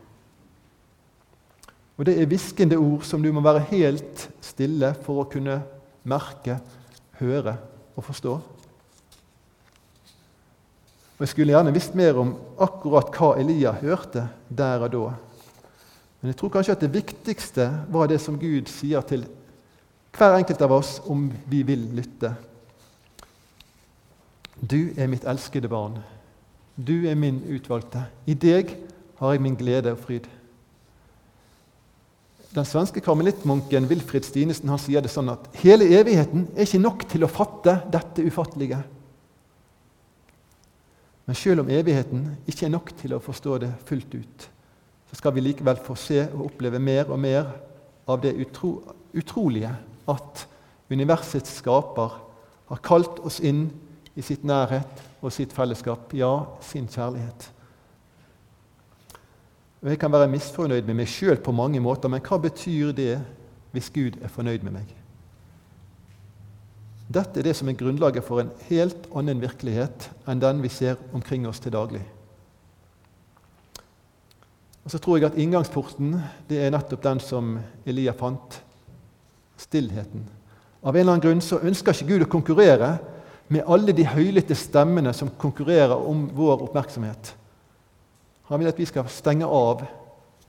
Og 1.94 2.08
det 2.08 2.16
er 2.18 2.26
hviskende 2.26 2.80
ord 2.82 3.04
som 3.06 3.22
du 3.22 3.30
må 3.30 3.44
være 3.46 3.62
helt 3.68 4.24
stille 4.42 4.90
for 5.04 5.22
å 5.22 5.28
kunne 5.30 5.60
merke, 6.02 6.56
høre 7.20 7.54
og 7.94 8.02
forstå. 8.08 8.32
Og 11.14 11.22
Jeg 11.22 11.30
skulle 11.30 11.54
gjerne 11.54 11.74
visst 11.76 11.94
mer 11.94 12.18
om 12.18 12.32
akkurat 12.58 13.14
hva 13.14 13.36
Elia 13.38 13.70
hørte 13.78 14.26
der 14.50 14.82
og 14.82 14.90
da. 14.96 15.12
Men 16.18 16.32
jeg 16.32 16.40
tror 16.42 16.52
kanskje 16.56 16.74
at 16.74 16.82
det 16.82 16.90
viktigste 16.90 17.68
var 17.94 18.10
det 18.10 18.18
som 18.24 18.34
Gud 18.42 18.66
sier 18.66 19.06
til 19.06 19.22
hver 20.12 20.36
enkelt 20.36 20.62
av 20.62 20.72
oss 20.76 21.00
om 21.08 21.30
vi 21.48 21.62
vil 21.66 21.84
lytte. 21.96 22.34
Du 24.60 24.92
er 24.96 25.08
mitt 25.10 25.24
elskede 25.26 25.68
barn. 25.68 25.98
Du 26.76 27.08
er 27.08 27.16
min 27.18 27.40
utvalgte. 27.50 28.04
I 28.26 28.34
deg 28.34 28.76
har 29.18 29.34
jeg 29.34 29.42
min 29.42 29.58
glede 29.58 29.92
og 29.94 30.00
fryd. 30.04 30.28
Den 32.52 32.68
svenske 32.68 33.00
karmelittmunken 33.00 33.88
Wilfrid 33.88 34.26
Stinesen 34.28 34.68
han 34.68 34.80
sier 34.80 35.00
det 35.00 35.10
sånn 35.12 35.32
at 35.32 35.46
hele 35.62 35.88
evigheten 35.96 36.50
er 36.52 36.66
ikke 36.66 36.82
nok 36.82 37.06
til 37.08 37.24
å 37.24 37.30
fatte 37.32 37.78
dette 37.92 38.24
ufattelige. 38.28 38.82
Men 41.24 41.38
selv 41.38 41.62
om 41.62 41.70
evigheten 41.72 42.26
ikke 42.50 42.66
er 42.68 42.74
nok 42.74 42.92
til 42.98 43.14
å 43.16 43.22
forstå 43.24 43.56
det 43.62 43.70
fullt 43.88 44.18
ut, 44.18 44.48
så 45.08 45.16
skal 45.16 45.32
vi 45.36 45.46
likevel 45.46 45.80
få 45.80 45.96
se 45.96 46.26
og 46.26 46.50
oppleve 46.50 46.80
mer 46.82 47.08
og 47.08 47.20
mer 47.20 47.48
av 48.10 48.20
det 48.20 48.34
utro, 48.42 48.74
utrolige 49.16 49.72
at 50.10 50.46
universets 50.92 51.58
skaper 51.60 52.18
har 52.68 52.84
kalt 52.84 53.20
oss 53.26 53.40
inn 53.40 53.66
i 54.16 54.24
sitt 54.24 54.44
nærhet 54.44 55.02
og 55.22 55.32
sitt 55.32 55.52
fellesskap, 55.54 56.12
ja, 56.16 56.32
sin 56.64 56.88
kjærlighet. 56.90 57.50
Og 59.82 59.90
Jeg 59.90 59.98
kan 59.98 60.12
være 60.12 60.30
misfornøyd 60.30 60.86
med 60.86 61.00
meg 61.00 61.10
sjøl 61.10 61.40
på 61.42 61.52
mange 61.52 61.80
måter, 61.82 62.08
men 62.08 62.22
hva 62.22 62.38
betyr 62.38 62.92
det 62.94 63.16
hvis 63.72 63.90
Gud 63.90 64.18
er 64.22 64.30
fornøyd 64.30 64.62
med 64.62 64.76
meg? 64.76 64.90
Dette 67.12 67.40
er 67.40 67.48
det 67.48 67.56
som 67.58 67.68
er 67.68 67.76
grunnlaget 67.76 68.24
for 68.24 68.40
en 68.40 68.52
helt 68.68 69.08
annen 69.16 69.42
virkelighet 69.42 70.08
enn 70.30 70.40
den 70.40 70.62
vi 70.62 70.70
ser 70.72 71.00
omkring 71.12 71.48
oss 71.48 71.60
til 71.60 71.74
daglig. 71.74 72.02
Og 74.82 74.90
så 74.90 74.98
tror 74.98 75.18
jeg 75.18 75.30
at 75.30 75.38
Inngangsporten 75.38 76.14
det 76.48 76.62
er 76.62 76.72
nettopp 76.74 77.02
den 77.04 77.20
som 77.22 77.56
Elia 77.86 78.14
fant 78.18 78.62
stillheten. 79.60 80.24
Av 80.82 80.96
en 80.96 81.00
eller 81.00 81.12
annen 81.12 81.24
grunn 81.24 81.42
så 81.44 81.60
ønsker 81.62 81.94
ikke 81.94 82.08
Gud 82.10 82.24
å 82.26 82.30
konkurrere 82.32 82.96
med 83.52 83.66
alle 83.68 83.94
de 83.94 84.06
høylytte 84.08 84.56
stemmene 84.58 85.12
som 85.14 85.30
konkurrerer 85.38 85.94
om 85.94 86.24
vår 86.34 86.64
oppmerksomhet. 86.68 87.34
Han 88.48 88.60
vil 88.60 88.70
at 88.70 88.80
vi 88.80 88.88
skal 88.88 89.10
stenge 89.12 89.46
av, 89.46 89.84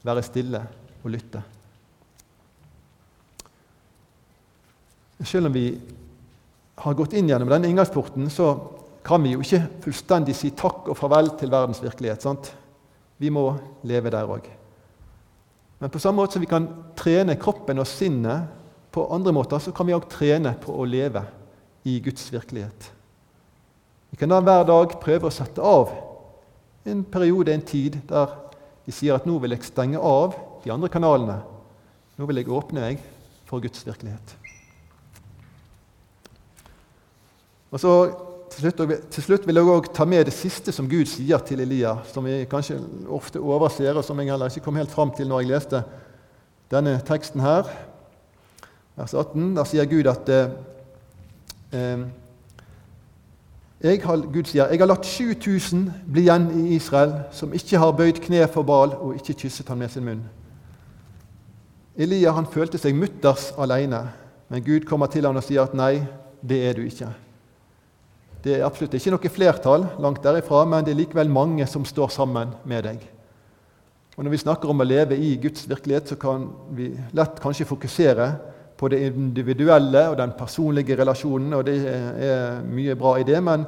være 0.04 0.24
stille 0.26 0.64
og 1.04 1.12
lytte. 1.14 1.44
Selv 5.24 5.48
om 5.48 5.54
vi 5.56 5.68
har 6.84 6.98
gått 7.00 7.14
inn 7.16 7.30
gjennom 7.32 7.52
denne 7.52 7.70
inngangsporten, 7.70 8.28
så 8.34 8.50
kan 9.06 9.24
vi 9.24 9.36
jo 9.36 9.44
ikke 9.44 9.62
fullstendig 9.86 10.36
si 10.36 10.52
takk 10.58 10.90
og 10.92 10.98
farvel 11.00 11.32
til 11.40 11.52
verdens 11.52 11.80
virkelighet. 11.84 12.24
sant? 12.24 12.52
Vi 13.20 13.30
må 13.30 13.54
leve 13.84 14.12
der 14.12 14.28
òg. 14.28 14.48
Men 15.80 15.92
på 15.92 16.00
samme 16.00 16.22
måte 16.22 16.34
som 16.34 16.44
vi 16.44 16.50
kan 16.50 16.68
trene 16.96 17.36
kroppen 17.40 17.80
og 17.80 17.88
sinnet 17.88 18.63
på 18.94 19.08
andre 19.14 19.34
måter, 19.34 19.60
så 19.60 19.74
kan 19.74 19.88
vi 19.90 19.96
òg 19.96 20.06
trene 20.12 20.54
på 20.62 20.76
å 20.78 20.86
leve 20.86 21.24
i 21.90 21.98
Guds 22.04 22.28
virkelighet. 22.32 22.92
Vi 24.14 24.20
kan 24.22 24.30
da 24.30 24.40
hver 24.46 24.68
dag 24.70 24.94
prøve 25.02 25.28
å 25.28 25.34
sette 25.34 25.62
av 25.66 25.90
en 26.86 27.02
periode, 27.04 27.54
en 27.54 27.66
tid, 27.66 27.98
der 28.10 28.30
vi 28.86 28.94
sier 28.94 29.18
at 29.18 29.26
nå 29.26 29.40
vil 29.42 29.56
jeg 29.56 29.66
stenge 29.66 29.98
av 29.98 30.36
de 30.64 30.72
andre 30.74 30.92
kanalene. 30.92 31.40
Nå 32.20 32.28
vil 32.30 32.42
jeg 32.42 32.52
åpne 32.54 32.84
meg 32.84 33.02
for 33.50 33.64
Guds 33.64 33.82
virkelighet. 33.88 34.36
Og 37.74 37.82
så 37.82 37.94
til 38.54 38.68
slutt, 38.68 38.84
til 39.10 39.26
slutt 39.26 39.48
vil 39.50 39.58
jeg 39.58 39.72
også 39.72 39.94
ta 39.98 40.06
med 40.06 40.28
det 40.30 40.36
siste 40.36 40.74
som 40.76 40.86
Gud 40.90 41.10
sier 41.10 41.42
til 41.42 41.64
Elia, 41.64 41.96
som 42.12 42.28
vi 42.28 42.44
kanskje 42.50 42.78
ofte 43.10 43.42
overser, 43.42 43.98
og 43.98 44.06
som 44.06 44.20
jeg 44.22 44.30
heller 44.30 44.52
ikke 44.52 44.68
kom 44.68 44.78
helt 44.78 44.94
fram 44.94 45.14
til 45.18 45.32
når 45.32 45.42
jeg 45.42 45.52
leste 45.56 45.82
denne 46.70 47.00
teksten 47.08 47.42
her. 47.42 47.72
Vers 48.96 49.14
18. 49.14 49.56
Der 49.56 49.66
sier 49.66 49.86
Gud 49.86 50.08
at 50.08 50.30
eh, 50.30 50.50
eh 51.74 52.06
har, 54.04 54.18
Gud 54.34 54.48
sier 54.48 54.70
jeg 54.70 54.80
har 54.80 54.88
latt 54.88 55.06
7000 55.06 55.90
bli 56.08 56.22
igjen 56.22 56.46
i 56.62 56.76
Israel 56.76 57.18
som 57.36 57.54
ikke 57.54 57.82
har 57.82 57.92
bøyd 57.98 58.22
kne 58.24 58.46
for 58.48 58.64
Baal 58.64 58.94
og 58.96 59.16
ikke 59.18 59.34
kysset 59.42 59.68
ham 59.68 59.82
med 59.82 59.90
sin 59.90 60.06
munn. 60.06 60.22
Elia 61.98 62.32
han 62.32 62.48
følte 62.50 62.78
seg 62.78 62.96
mutters 62.96 63.52
alene, 63.58 64.08
men 64.50 64.64
Gud 64.64 64.88
kommer 64.90 65.12
til 65.12 65.26
ham 65.26 65.36
og 65.36 65.44
sier 65.44 65.66
at 65.66 65.76
nei, 65.78 66.06
det 66.42 66.62
er 66.70 66.74
du 66.78 66.86
ikke. 66.86 67.10
Det 68.44 68.56
er 68.56 68.66
absolutt 68.66 68.96
ikke 68.98 69.12
noe 69.14 69.30
flertall, 69.32 69.86
langt 70.00 70.24
derifra, 70.24 70.64
men 70.66 70.86
det 70.86 70.94
er 70.94 71.02
likevel 71.04 71.30
mange 71.30 71.68
som 71.68 71.86
står 71.86 72.10
sammen 72.12 72.56
med 72.66 72.84
deg. 72.88 73.04
Og 74.18 74.24
Når 74.24 74.32
vi 74.32 74.42
snakker 74.42 74.70
om 74.70 74.82
å 74.82 74.88
leve 74.88 75.18
i 75.18 75.36
Guds 75.42 75.68
virkelighet, 75.70 76.08
så 76.10 76.16
kan 76.16 76.50
vi 76.70 76.92
lett 77.14 77.40
kanskje 77.42 77.66
fokusere 77.66 78.32
på 78.78 78.90
det 78.92 79.00
individuelle 79.08 80.08
og 80.10 80.18
den 80.18 80.34
personlige 80.38 80.98
relasjonen, 81.00 81.54
og 81.54 81.66
det 81.68 81.78
er 81.88 82.62
mye 82.68 82.96
bra 83.00 83.16
i 83.20 83.26
det. 83.28 83.40
Men 83.44 83.66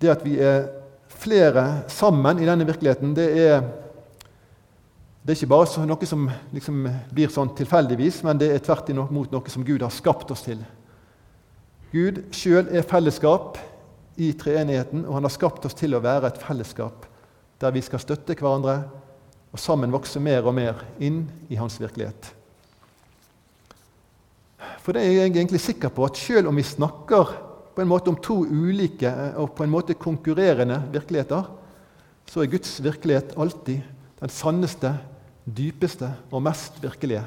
det 0.00 0.12
at 0.12 0.24
vi 0.26 0.36
er 0.42 0.66
flere 1.08 1.84
sammen 1.88 2.40
i 2.42 2.48
denne 2.48 2.66
virkeligheten, 2.66 3.14
det 3.16 3.28
er, 3.46 3.62
det 5.22 5.32
er 5.32 5.38
ikke 5.38 5.52
bare 5.54 5.86
noe 5.88 6.08
som 6.08 6.26
liksom 6.52 6.88
blir 7.14 7.32
sånn 7.32 7.54
tilfeldigvis, 7.56 8.22
men 8.26 8.40
det 8.40 8.50
er 8.52 8.64
tvert 8.64 8.90
imot 8.92 9.14
noe 9.32 9.52
som 9.52 9.64
Gud 9.64 9.82
har 9.82 9.94
skapt 9.94 10.34
oss 10.34 10.44
til. 10.46 10.60
Gud 11.94 12.24
sjøl 12.34 12.68
er 12.74 12.86
fellesskap 12.86 13.58
i 14.18 14.32
treenigheten, 14.38 15.06
og 15.06 15.18
han 15.18 15.26
har 15.26 15.34
skapt 15.34 15.66
oss 15.66 15.76
til 15.78 15.94
å 15.94 16.02
være 16.02 16.30
et 16.30 16.42
fellesskap 16.42 17.06
der 17.62 17.72
vi 17.72 17.80
skal 17.86 18.02
støtte 18.02 18.34
hverandre 18.36 18.80
og 19.54 19.60
sammen 19.62 19.92
vokse 19.94 20.20
mer 20.20 20.42
og 20.42 20.56
mer 20.56 20.80
inn 20.98 21.22
i 21.48 21.56
hans 21.56 21.78
virkelighet. 21.80 22.32
For 24.84 24.92
det 24.92 25.00
er 25.00 25.14
jeg 25.16 25.32
egentlig 25.32 25.62
sikker 25.64 25.92
på 25.94 26.04
at 26.04 26.20
selv 26.20 26.50
om 26.50 26.60
vi 26.60 26.66
snakker 26.66 27.32
på 27.74 27.82
en 27.82 27.90
måte 27.90 28.12
om 28.12 28.18
to 28.20 28.42
ulike 28.44 29.08
eh, 29.08 29.38
og 29.40 29.54
på 29.56 29.64
en 29.64 29.72
måte 29.72 29.96
konkurrerende 29.96 30.82
virkeligheter, 30.92 31.48
så 32.28 32.42
er 32.42 32.52
Guds 32.52 32.76
virkelighet 32.84 33.34
alltid 33.40 33.80
den 34.20 34.32
sanneste, 34.32 34.94
dypeste 35.44 36.12
og 36.30 36.44
mest 36.44 36.78
virkelige. 36.84 37.24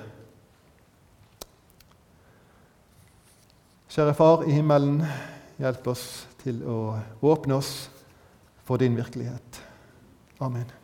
Kjære 3.93 4.15
Far 4.17 4.45
i 4.45 4.53
himmelen, 4.53 5.01
hjelp 5.57 5.93
oss 5.93 6.07
til 6.43 6.61
å 6.69 6.79
åpne 7.25 7.57
oss 7.57 7.71
for 8.67 8.77
din 8.81 8.97
virkelighet. 8.97 9.63
Amen. 10.43 10.76